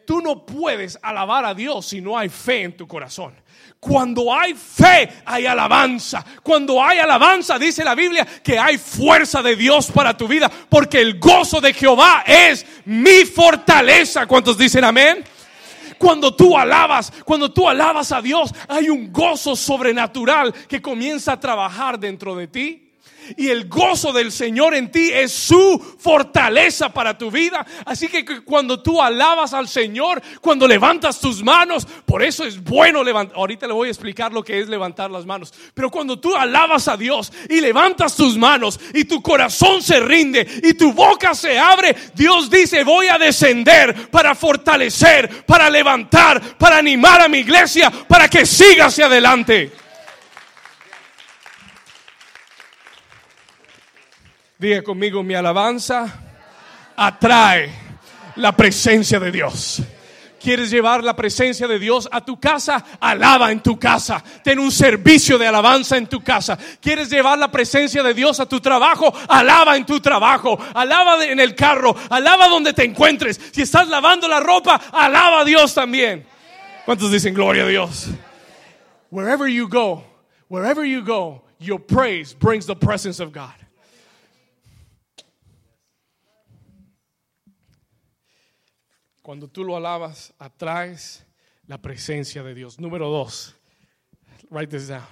[0.05, 3.35] Tú no puedes alabar a Dios si no hay fe en tu corazón.
[3.79, 6.25] Cuando hay fe, hay alabanza.
[6.41, 10.99] Cuando hay alabanza, dice la Biblia, que hay fuerza de Dios para tu vida, porque
[10.99, 14.25] el gozo de Jehová es mi fortaleza.
[14.25, 15.23] ¿Cuántos dicen amén?
[15.99, 21.39] Cuando tú alabas, cuando tú alabas a Dios, hay un gozo sobrenatural que comienza a
[21.39, 22.88] trabajar dentro de ti
[23.37, 27.65] y el gozo del Señor en ti es su fortaleza para tu vida.
[27.85, 33.03] Así que cuando tú alabas al Señor, cuando levantas tus manos, por eso es bueno
[33.03, 33.37] levantar.
[33.37, 35.53] Ahorita le voy a explicar lo que es levantar las manos.
[35.73, 40.47] Pero cuando tú alabas a Dios y levantas tus manos y tu corazón se rinde
[40.63, 46.77] y tu boca se abre, Dios dice, voy a descender para fortalecer, para levantar, para
[46.77, 49.71] animar a mi iglesia, para que siga hacia adelante.
[54.59, 56.19] Diga conmigo, mi alabanza
[56.97, 57.71] atrae
[58.35, 59.81] la presencia de Dios.
[60.37, 62.83] ¿Quieres llevar la presencia de Dios a tu casa?
[62.99, 64.21] Alaba en tu casa.
[64.43, 66.57] Ten un servicio de alabanza en tu casa.
[66.81, 69.13] ¿Quieres llevar la presencia de Dios a tu trabajo?
[69.29, 70.59] Alaba en tu trabajo.
[70.73, 71.95] Alaba en el carro.
[72.09, 73.39] Alaba donde te encuentres.
[73.53, 76.25] Si estás lavando la ropa, alaba a Dios también.
[76.85, 78.09] ¿Cuántos dicen gloria a Dios?
[79.09, 80.03] Wherever you go,
[80.49, 83.68] wherever you go, your praise brings the presence of God.
[89.29, 91.23] Cuando tú lo alabas, atraes
[91.67, 92.79] la presencia de Dios.
[92.79, 93.55] Número dos,
[94.49, 95.05] write this down.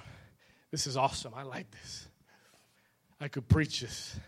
[0.72, 1.34] This is awesome.
[1.36, 2.08] I like this.
[3.20, 4.18] I could preach this.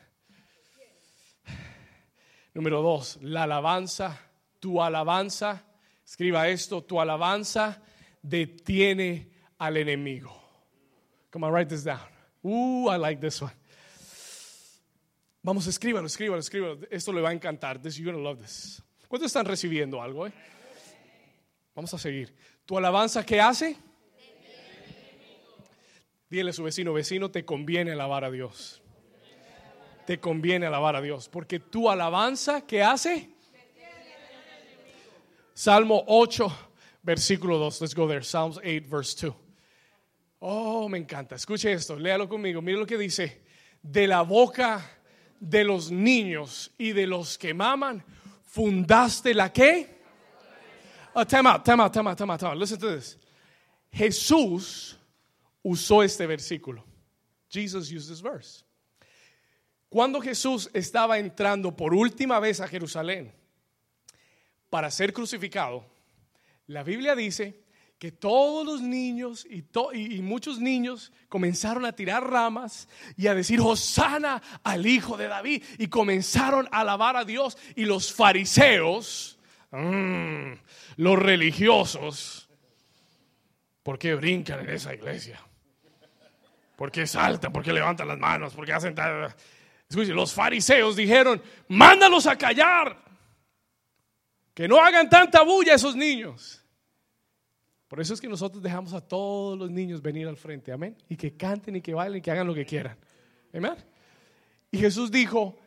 [2.54, 4.16] Número dos, la alabanza,
[4.60, 5.60] tu alabanza,
[6.06, 7.82] escriba esto, tu alabanza
[8.22, 9.26] detiene
[9.58, 10.30] al enemigo.
[11.32, 11.98] Come on, write this down.
[12.46, 13.56] Ooh, I like this one.
[15.42, 16.78] Vamos, escríbalo, escríbalo, escríbalo.
[16.92, 17.82] Esto le va a encantar.
[17.82, 18.80] This, you're going to love this.
[19.10, 20.28] ¿Cuántos están recibiendo algo?
[20.28, 20.32] Eh?
[21.74, 22.32] Vamos a seguir.
[22.64, 23.76] ¿Tu alabanza qué hace?
[26.28, 28.80] Dile a su vecino, vecino, te conviene alabar a Dios.
[30.06, 31.28] Te conviene alabar a Dios.
[31.28, 33.30] Porque tu alabanza, ¿qué hace?
[35.54, 36.70] Salmo 8,
[37.02, 37.80] versículo 2.
[37.80, 38.22] Let's go there.
[38.22, 39.34] Psalms 8, verse 2.
[40.38, 41.34] Oh, me encanta.
[41.34, 42.62] Escuche esto, léalo conmigo.
[42.62, 43.42] Mire lo que dice.
[43.82, 44.88] De la boca
[45.40, 48.04] de los niños y de los que maman
[48.50, 49.88] fundaste la qué?
[51.14, 53.16] Uh, time out, time out, time out, time out, Listen to this.
[53.92, 54.96] Jesús
[55.64, 56.84] usó este versículo.
[57.48, 58.64] Jesus used this verse.
[59.88, 63.32] Cuando Jesús estaba entrando por última vez a Jerusalén
[64.70, 65.84] para ser crucificado,
[66.68, 67.64] la Biblia dice
[68.00, 73.60] que todos los niños y, y, muchos niños comenzaron a tirar ramas y a decir,
[73.60, 75.62] Hosana al Hijo de David.
[75.76, 77.58] Y comenzaron a alabar a Dios.
[77.76, 79.38] Y los fariseos,
[79.70, 80.52] mm,
[80.96, 82.48] los religiosos,
[83.82, 85.38] ¿por qué brincan en esa iglesia?
[86.76, 87.52] ¿Por qué saltan?
[87.52, 88.54] ¿Por qué levantan las manos?
[88.54, 89.36] ¿Por qué hacen tal?
[89.90, 92.96] Los fariseos dijeron, mándalos a callar.
[94.54, 96.59] Que no hagan tanta bulla esos niños.
[97.90, 100.96] Por eso es que nosotros dejamos a todos los niños venir al frente, amén.
[101.08, 102.96] Y que canten y que bailen y que hagan lo que quieran.
[103.52, 103.74] Amén.
[104.70, 105.58] Y Jesús dijo,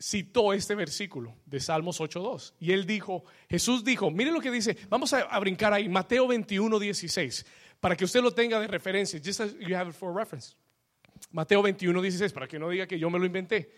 [0.00, 2.54] citó este versículo de Salmos 8.2.
[2.58, 7.44] Y él dijo, Jesús dijo, mire lo que dice, vamos a, brincar ahí, Mateo 21.16,
[7.80, 10.56] para que usted lo tenga de referencia, just as you have it for reference.
[11.32, 13.70] Mateo 21.16, para que no diga que yo me lo inventé.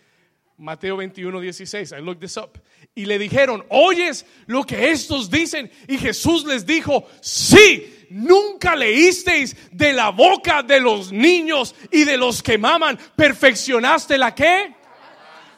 [0.57, 1.93] Mateo 21, 16.
[1.93, 2.59] I looked this up.
[2.95, 5.71] Y le dijeron, ¿oyes lo que estos dicen?
[5.87, 12.17] Y Jesús les dijo, sí, nunca leísteis de la boca de los niños y de
[12.17, 12.97] los que maman.
[13.15, 14.75] ¿Perfeccionaste la qué?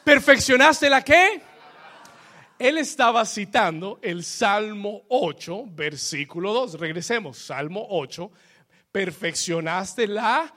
[0.04, 1.42] ¿Perfeccionaste la qué?
[2.58, 6.80] Él estaba citando el Salmo 8, versículo 2.
[6.80, 8.32] Regresemos, Salmo 8.
[8.92, 10.54] Perfeccionaste la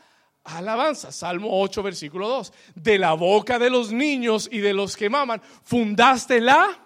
[0.57, 1.12] alabanza.
[1.12, 2.53] Salmo 8, versículo 2.
[2.74, 6.84] De la boca de los niños y de los que maman, fundaste la...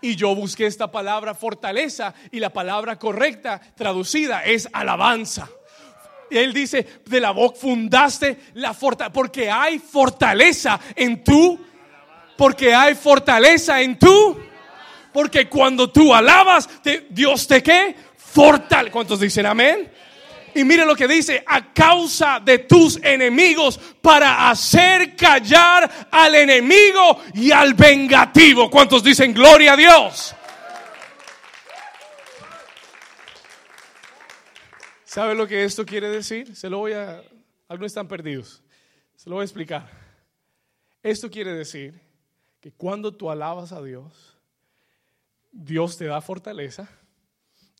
[0.00, 5.48] Y yo busqué esta palabra fortaleza y la palabra correcta traducida es alabanza.
[6.28, 11.58] Él dice, de la boca fundaste la fortaleza, porque hay fortaleza en tú,
[12.36, 14.40] porque hay fortaleza en tú,
[15.12, 16.68] porque cuando tú alabas,
[17.10, 17.94] Dios te qué?
[18.16, 18.90] Fortalece.
[18.90, 19.92] ¿Cuántos dicen amén?
[20.54, 27.20] Y mire lo que dice, a causa de tus enemigos, para hacer callar al enemigo
[27.34, 28.70] y al vengativo.
[28.70, 30.34] ¿Cuántos dicen gloria a Dios?
[35.04, 36.56] ¿Sabe lo que esto quiere decir?
[36.56, 37.22] Se lo voy a...
[37.68, 38.62] Algunos están perdidos.
[39.14, 39.90] Se lo voy a explicar.
[41.02, 42.00] Esto quiere decir
[42.60, 44.38] que cuando tú alabas a Dios,
[45.50, 46.88] Dios te da fortaleza,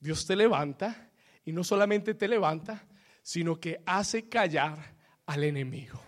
[0.00, 1.08] Dios te levanta
[1.44, 2.86] y no solamente te levanta,
[3.22, 4.94] sino que hace callar
[5.26, 6.00] al enemigo.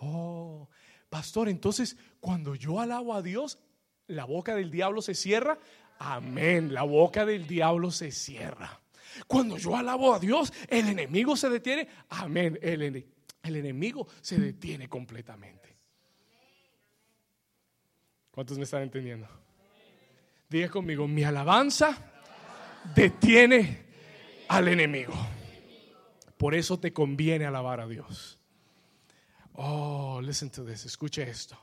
[0.00, 0.68] Oh,
[1.08, 3.58] pastor, entonces cuando yo alabo a Dios,
[4.06, 5.58] la boca del diablo se cierra.
[5.98, 8.80] Amén, la boca del diablo se cierra.
[9.26, 11.88] Cuando yo alabo a Dios, el enemigo se detiene.
[12.08, 12.82] Amén, el,
[13.42, 15.76] el enemigo se detiene completamente.
[18.30, 19.28] ¿Cuántos me están entendiendo?
[20.48, 21.96] Diga conmigo, mi alabanza
[22.94, 23.83] detiene
[24.48, 25.14] al enemigo.
[26.36, 28.38] Por eso te conviene alabar a Dios.
[29.54, 31.56] Oh, listen to this, escuche esto.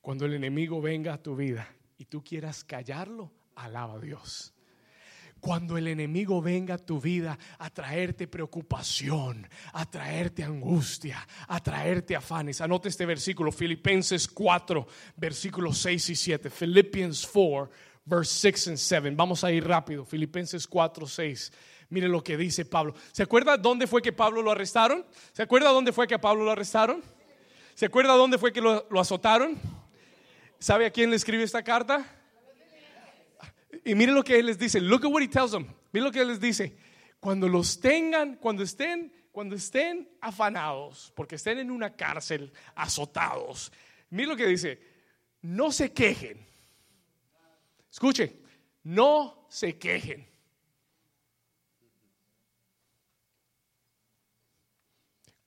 [0.00, 4.54] Cuando el enemigo venga a tu vida y tú quieras callarlo, alaba a Dios.
[5.40, 12.14] Cuando el enemigo venga a tu vida a traerte preocupación, a traerte angustia, a traerte
[12.14, 12.60] afanes.
[12.60, 14.86] Anote este versículo, Filipenses 4,
[15.16, 16.50] versículos 6 y 7.
[16.50, 17.70] Philippians 4,
[18.04, 19.10] verse 6 and 7.
[19.12, 20.04] Vamos a ir rápido.
[20.04, 21.52] Filipenses 4, 6.
[21.90, 22.94] Mire lo que dice Pablo.
[23.10, 25.04] ¿Se acuerda dónde fue que Pablo lo arrestaron?
[25.32, 27.02] ¿Se acuerda dónde fue que a Pablo lo arrestaron?
[27.74, 29.58] ¿Se acuerda dónde fue que lo, azotaron?
[30.60, 32.06] ¿Sabe a quién le escribe esta carta?
[33.84, 34.80] Y mire lo que él les dice.
[34.80, 35.66] Look at what he tells them.
[35.92, 36.76] Mire lo que él les dice.
[37.18, 43.72] Cuando los tengan, cuando estén, cuando estén afanados, porque estén en una cárcel, azotados.
[44.10, 44.80] Mire lo que dice.
[45.42, 46.46] No se quejen.
[47.90, 48.38] Escuche,
[48.84, 50.29] no se quejen.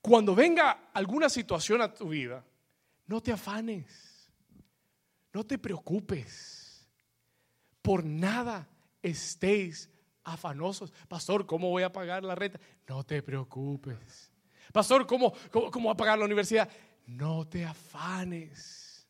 [0.04, 2.44] Cuando venga alguna situación a tu vida,
[3.08, 4.30] no te afanes,
[5.32, 6.86] no te preocupes,
[7.82, 8.68] por nada
[9.02, 9.90] estéis
[10.26, 10.92] afanosos.
[11.08, 12.60] Pastor, ¿cómo voy a pagar la renta?
[12.86, 14.30] No te preocupes.
[14.74, 16.70] Pastor, ¿cómo, cómo, cómo voy a pagar la universidad?
[17.08, 19.08] No te afanes.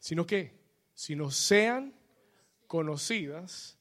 [0.00, 0.58] Sino que,
[0.92, 1.94] sino sean
[2.66, 3.78] conocidas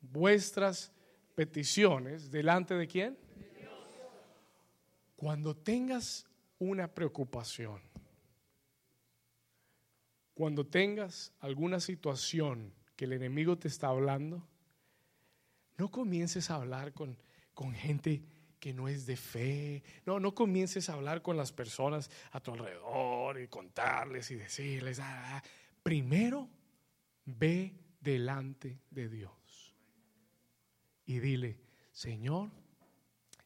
[0.00, 0.92] vuestras
[1.34, 3.18] peticiones delante de quién?
[5.16, 6.26] Cuando tengas
[6.58, 7.80] una preocupación,
[10.34, 14.46] cuando tengas alguna situación que el enemigo te está hablando,
[15.78, 17.16] no comiences a hablar con,
[17.54, 18.22] con gente
[18.58, 19.82] que no es de fe.
[20.06, 25.00] No, no comiences a hablar con las personas a tu alrededor y contarles y decirles.
[25.00, 25.42] Ah, ah".
[25.82, 26.48] primero,
[27.24, 29.41] ve delante de Dios
[31.04, 31.58] y dile,
[31.92, 32.50] Señor,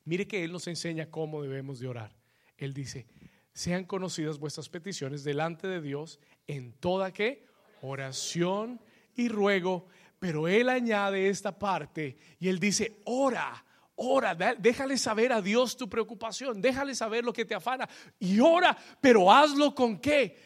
[0.05, 2.15] mire que Él nos enseña cómo debemos de orar.
[2.57, 3.07] Él dice,
[3.53, 7.47] sean conocidas vuestras peticiones delante de Dios en toda que
[7.83, 8.81] oración
[9.15, 9.87] y ruego,
[10.19, 13.63] pero Él añade esta parte y Él dice, ora.
[13.99, 17.89] Ora, déjale saber a Dios tu preocupación, déjale saber lo que te afana
[18.19, 20.39] y ora, pero hazlo con qué.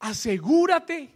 [0.00, 1.08] Asegúrate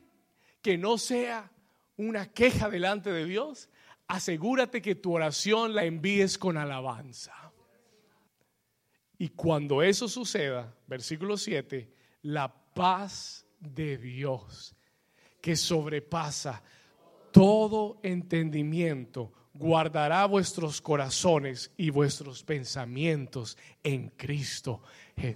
[0.62, 1.52] que no sea
[1.98, 3.68] una queja delante de Dios,
[4.06, 7.34] asegúrate que tu oración la envíes con alabanza.
[9.18, 11.92] Y cuando eso suceda, versículo 7,
[12.22, 14.74] la paz de Dios
[15.40, 16.62] que sobrepasa
[17.32, 24.82] todo entendimiento, guardará vuestros corazones y vuestros pensamientos en Cristo.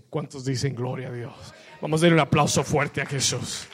[0.08, 1.54] ¿Cuántos dicen gloria a Dios?
[1.80, 3.66] Vamos a dar un aplauso fuerte a Jesús.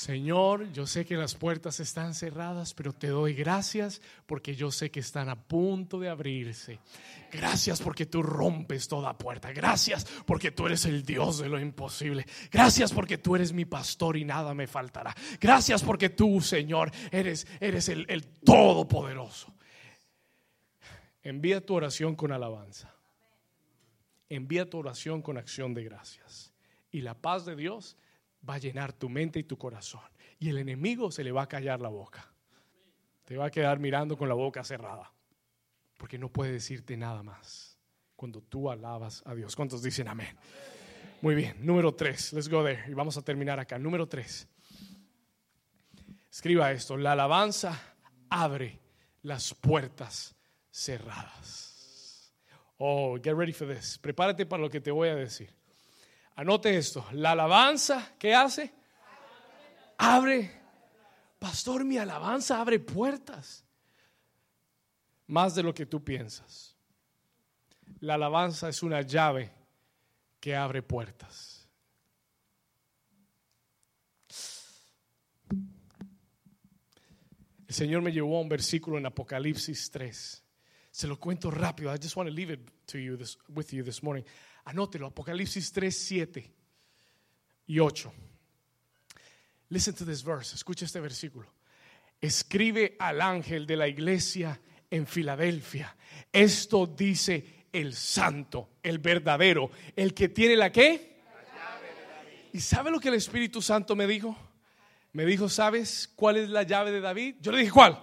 [0.00, 4.90] Señor, yo sé que las puertas están cerradas, pero te doy gracias porque yo sé
[4.90, 6.78] que están a punto de abrirse.
[7.30, 9.52] Gracias porque tú rompes toda puerta.
[9.52, 12.24] Gracias porque tú eres el Dios de lo imposible.
[12.50, 15.14] Gracias porque tú eres mi pastor y nada me faltará.
[15.38, 19.52] Gracias porque tú, Señor, eres, eres el, el todopoderoso.
[21.22, 22.90] Envía tu oración con alabanza.
[24.30, 26.54] Envía tu oración con acción de gracias.
[26.90, 27.98] Y la paz de Dios
[28.48, 30.02] va a llenar tu mente y tu corazón.
[30.38, 32.32] Y el enemigo se le va a callar la boca.
[33.24, 35.12] Te va a quedar mirando con la boca cerrada.
[35.96, 37.78] Porque no puede decirte nada más
[38.16, 39.54] cuando tú alabas a Dios.
[39.54, 40.36] ¿Cuántos dicen amén?
[41.22, 42.32] Muy bien, número tres.
[42.32, 42.84] Let's go there.
[42.88, 43.78] Y vamos a terminar acá.
[43.78, 44.48] Número tres.
[46.30, 46.96] Escriba esto.
[46.96, 47.78] La alabanza
[48.30, 48.80] abre
[49.22, 50.34] las puertas
[50.70, 52.32] cerradas.
[52.78, 53.98] Oh, get ready for this.
[53.98, 55.59] Prepárate para lo que te voy a decir.
[56.40, 57.04] Anote esto.
[57.12, 58.72] La alabanza, ¿qué hace?
[59.98, 60.50] Abre.
[61.38, 63.62] Pastor, mi alabanza abre puertas.
[65.26, 66.74] Más de lo que tú piensas.
[68.00, 69.52] La alabanza es una llave
[70.40, 71.68] que abre puertas.
[77.68, 80.42] El Señor me llevó a un versículo en Apocalipsis 3.
[80.90, 81.94] Se lo cuento rápido.
[81.94, 84.24] I just want to leave it to you this, with you this morning.
[84.70, 86.54] Anótelo, Apocalipsis 3, 7
[87.66, 88.12] y 8.
[89.70, 91.52] Listen to this verse, escucha este versículo.
[92.20, 95.96] Escribe al ángel de la iglesia en Filadelfia.
[96.32, 101.20] Esto dice el santo, el verdadero, el que tiene la qué?
[102.52, 104.36] ¿Y sabe lo que el Espíritu Santo me dijo?
[105.12, 107.36] Me dijo, ¿sabes cuál es la llave de David?
[107.40, 108.00] Yo le dije, ¿cuál?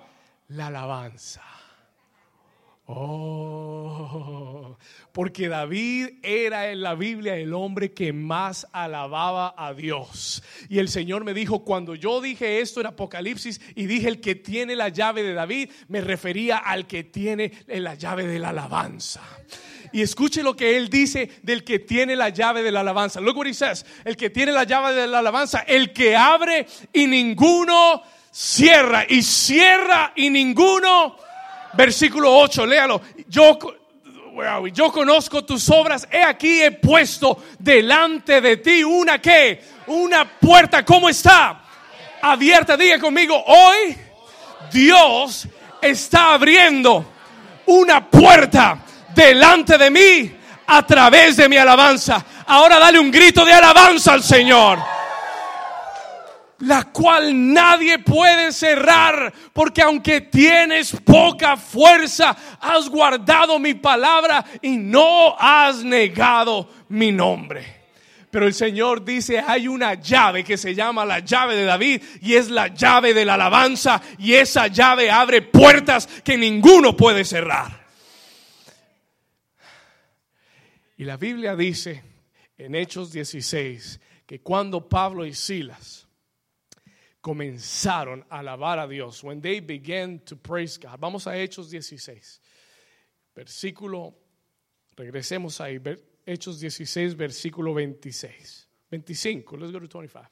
[0.49, 1.43] La alabanza.
[2.89, 4.77] Oh,
[5.11, 10.41] porque David era en la Biblia el hombre que más alababa a Dios.
[10.69, 14.35] Y el Señor me dijo, cuando yo dije esto en Apocalipsis y dije el que
[14.35, 19.21] tiene la llave de David, me refería al que tiene la llave de la alabanza.
[19.91, 23.19] Y escuche lo que él dice del que tiene la llave de la alabanza.
[23.19, 23.85] Look what he says.
[24.05, 29.05] El que tiene la llave de la alabanza, el que abre y ninguno cierra.
[29.09, 31.26] Y cierra y ninguno
[31.77, 33.01] Versículo 8, léalo.
[33.29, 33.59] Yo,
[34.73, 36.07] yo conozco tus obras.
[36.11, 40.83] He aquí he puesto delante de ti una que, una puerta.
[40.83, 41.61] ¿Cómo está?
[42.19, 42.75] Abierta.
[42.75, 43.95] Diga conmigo, hoy
[44.71, 45.47] Dios
[45.79, 47.05] está abriendo
[47.67, 48.79] una puerta
[49.13, 52.25] delante de mí a través de mi alabanza.
[52.47, 54.96] Ahora dale un grito de alabanza al Señor
[56.59, 64.77] la cual nadie puede cerrar, porque aunque tienes poca fuerza, has guardado mi palabra y
[64.77, 67.77] no has negado mi nombre.
[68.29, 72.35] Pero el Señor dice, hay una llave que se llama la llave de David y
[72.35, 77.87] es la llave de la alabanza y esa llave abre puertas que ninguno puede cerrar.
[80.97, 82.03] Y la Biblia dice
[82.57, 86.06] en Hechos 16 que cuando Pablo y Silas
[87.27, 89.21] comenzaron a alabar a Dios.
[89.21, 90.97] When they began to praise God.
[90.97, 92.39] Vamos a Hechos 16.
[93.35, 94.13] Versículo,
[94.95, 95.77] regresemos ahí.
[96.25, 98.69] Hechos 16, versículo 26.
[98.89, 100.25] 25, let's go to 25.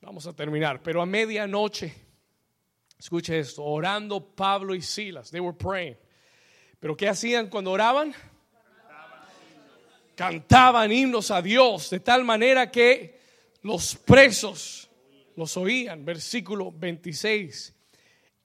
[0.00, 0.82] Vamos a terminar.
[0.82, 1.94] Pero a medianoche,
[2.98, 5.96] escuche esto, orando Pablo y Silas, they were praying.
[6.80, 8.12] Pero ¿qué hacían cuando oraban?
[10.16, 13.20] Cantaban himnos a Dios de tal manera que
[13.62, 14.85] los presos
[15.36, 16.04] los oían.
[16.04, 17.74] Versículo 26.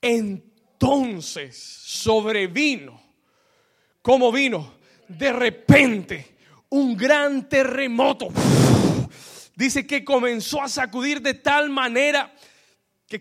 [0.02, 3.02] Entonces sobrevino.
[4.02, 4.74] ¿Cómo vino?
[5.08, 6.36] De repente,
[6.70, 8.30] un gran terremoto.
[9.56, 12.34] Dice que comenzó a sacudir de tal manera
[13.08, 13.20] que,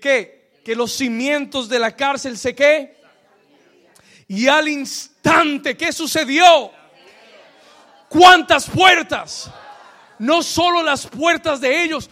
[0.65, 2.97] que los cimientos de la cárcel se qué.
[4.29, 6.71] Y al instante, ¿qué sucedió?
[8.09, 9.51] ¿Cuántas puertas?
[10.19, 12.09] No solo las puertas de ellos,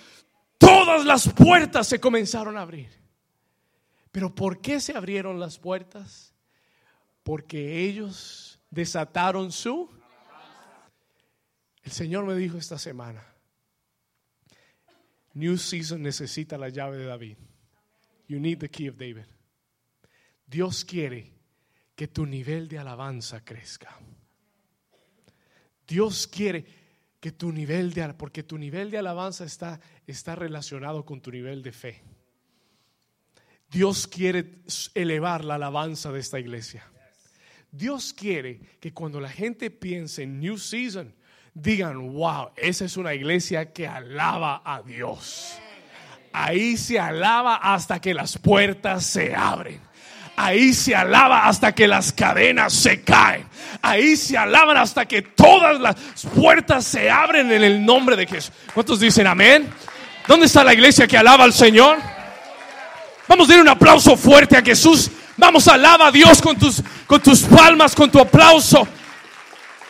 [0.58, 2.90] todas las puertas se comenzaron a abrir.
[4.10, 6.34] Pero ¿por qué se abrieron las puertas?
[7.22, 9.90] Porque ellos desataron su...
[11.82, 13.24] El Señor me dijo esta semana,
[15.32, 17.36] New Season necesita la llave de David.
[18.26, 19.24] You need the key of David.
[20.46, 21.32] Dios quiere
[21.94, 23.98] que tu nivel de alabanza crezca.
[25.86, 26.64] Dios quiere
[27.20, 31.62] que tu nivel de porque tu nivel de alabanza está está relacionado con tu nivel
[31.62, 32.02] de fe.
[33.70, 34.62] Dios quiere
[34.94, 36.84] elevar la alabanza de esta iglesia.
[37.70, 41.14] Dios quiere que cuando la gente piense en New Season,
[41.52, 45.58] digan, wow, esa es una iglesia que alaba a Dios.
[46.32, 49.80] Ahí se alaba hasta que las puertas se abren.
[50.40, 53.44] Ahí se alaba hasta que las cadenas se caen.
[53.82, 55.96] Ahí se alaban hasta que todas las
[56.32, 58.52] puertas se abren en el nombre de Jesús.
[58.72, 59.68] ¿Cuántos dicen amén?
[60.28, 61.98] ¿Dónde está la iglesia que alaba al Señor?
[63.26, 65.10] Vamos a dar un aplauso fuerte a Jesús.
[65.36, 68.86] Vamos, alaba a Dios con tus, con tus palmas, con tu aplauso.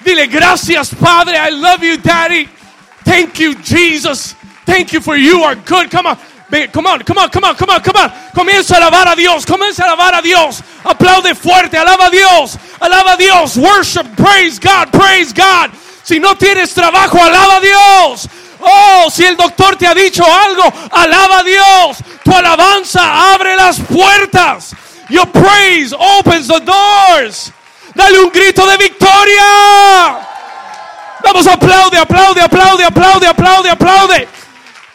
[0.00, 1.36] Dile gracias, Padre.
[1.36, 2.48] I love you, Daddy.
[3.04, 4.34] Thank you, Jesus.
[4.64, 5.90] Thank you for you are good.
[5.90, 6.18] Come on.
[6.72, 8.12] Come on, come on, come on, come on, come on.
[8.34, 10.62] Comienza a alabar a Dios, comienza a alabar a Dios.
[10.82, 13.56] Aplaude fuerte, alaba a Dios, alaba a Dios.
[13.58, 15.70] Worship, praise God, praise God.
[16.02, 18.28] Si no tienes trabajo, alaba a Dios.
[18.60, 21.98] Oh, si el doctor te ha dicho algo, alaba a Dios.
[22.24, 24.74] Tu alabanza abre las puertas.
[25.10, 27.52] Your praise opens the doors.
[27.94, 30.18] Dale un grito de victoria.
[31.22, 34.28] Vamos, aplaude, aplaude, aplaude, aplaude, aplaude, aplaude.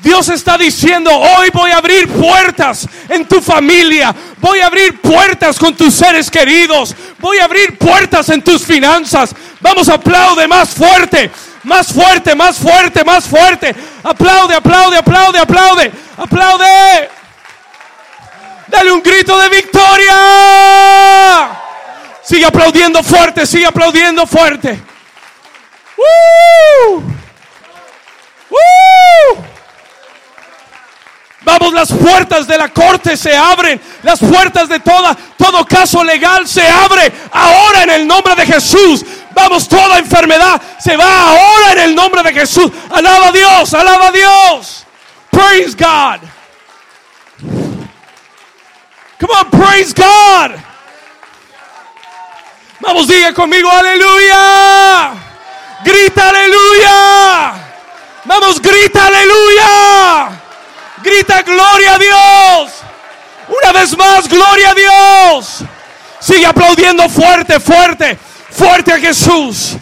[0.04, 5.58] Dios está diciendo, hoy voy a abrir puertas en tu familia, voy a abrir puertas
[5.58, 9.34] con tus seres queridos, voy a abrir puertas en tus finanzas.
[9.62, 11.32] Vamos, aplaude más fuerte,
[11.64, 13.74] más fuerte, más fuerte, más fuerte.
[14.04, 17.10] Aplaude, aplaude, aplaude, aplaude, aplaude.
[18.68, 20.16] Dale un grito de victoria.
[22.24, 24.84] Sigue aplaudiendo fuerte, sigue aplaudiendo fuerte.
[25.96, 27.04] ¡Woo!
[28.50, 29.54] ¡Woo!
[31.46, 33.80] Vamos, las puertas de la corte se abren.
[34.04, 39.04] Las puertas de toda, todo caso legal se abre ahora en el nombre de Jesús.
[39.32, 42.72] Vamos, toda enfermedad se va ahora en el nombre de Jesús.
[42.90, 44.86] Alaba a Dios, alaba a Dios.
[45.32, 46.20] Praise God.
[49.20, 50.52] Come on, praise God.
[52.80, 55.14] Vamos, diga conmigo, aleluya.
[55.84, 57.54] Grita, aleluya.
[58.26, 60.43] Vamos, grita, aleluya.
[61.04, 62.72] Grita gloria a Dios.
[63.62, 65.64] Una vez más, gloria a Dios.
[66.20, 68.18] Sigue aplaudiendo fuerte, fuerte,
[68.50, 69.76] fuerte a Jesús.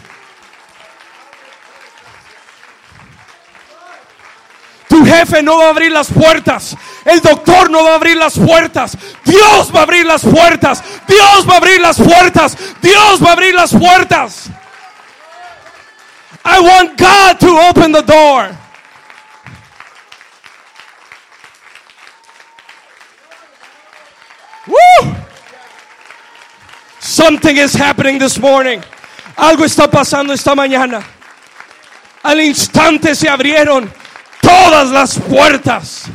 [4.88, 6.76] Tu jefe no va a abrir las puertas.
[7.06, 8.98] El doctor no va a abrir las puertas.
[9.24, 10.84] Dios va a abrir las puertas.
[11.08, 12.58] Dios va a abrir las puertas.
[12.82, 14.50] Dios va a abrir las puertas.
[16.44, 18.61] I want God to open the door.
[24.72, 25.16] Woo!
[27.00, 28.82] Something is happening this morning.
[29.36, 31.02] Algo está pasando esta mañana.
[32.24, 33.92] Al instante se abrieron
[34.42, 36.06] todas las puertas.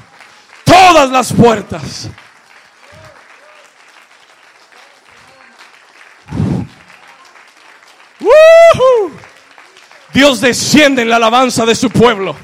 [0.65, 2.09] Todas las puertas.
[10.13, 12.35] Dios desciende en la alabanza de su pueblo.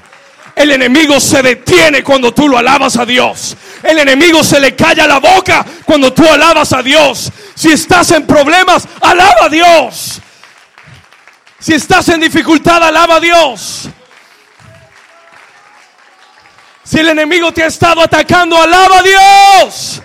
[0.54, 3.56] El enemigo se detiene cuando tú lo alabas a Dios.
[3.82, 7.30] El enemigo se le calla la boca cuando tú alabas a Dios.
[7.54, 10.20] Si estás en problemas, alaba a Dios.
[11.58, 13.88] Si estás en dificultad, alaba a Dios.
[16.84, 20.02] Si el enemigo te ha estado atacando, alaba a Dios.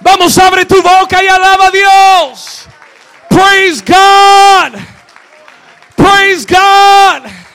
[0.00, 2.66] Vamos, abre tu boca y alaba a Dios.
[3.28, 4.80] Praise God.
[5.94, 7.45] Praise God.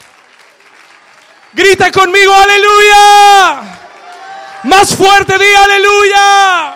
[1.53, 3.61] Grita conmigo, aleluya.
[4.63, 6.75] Más fuerte di aleluya.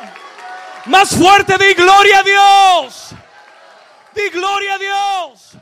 [0.85, 3.09] Más fuerte di gloria a Dios.
[4.13, 5.54] Di gloria a Dios.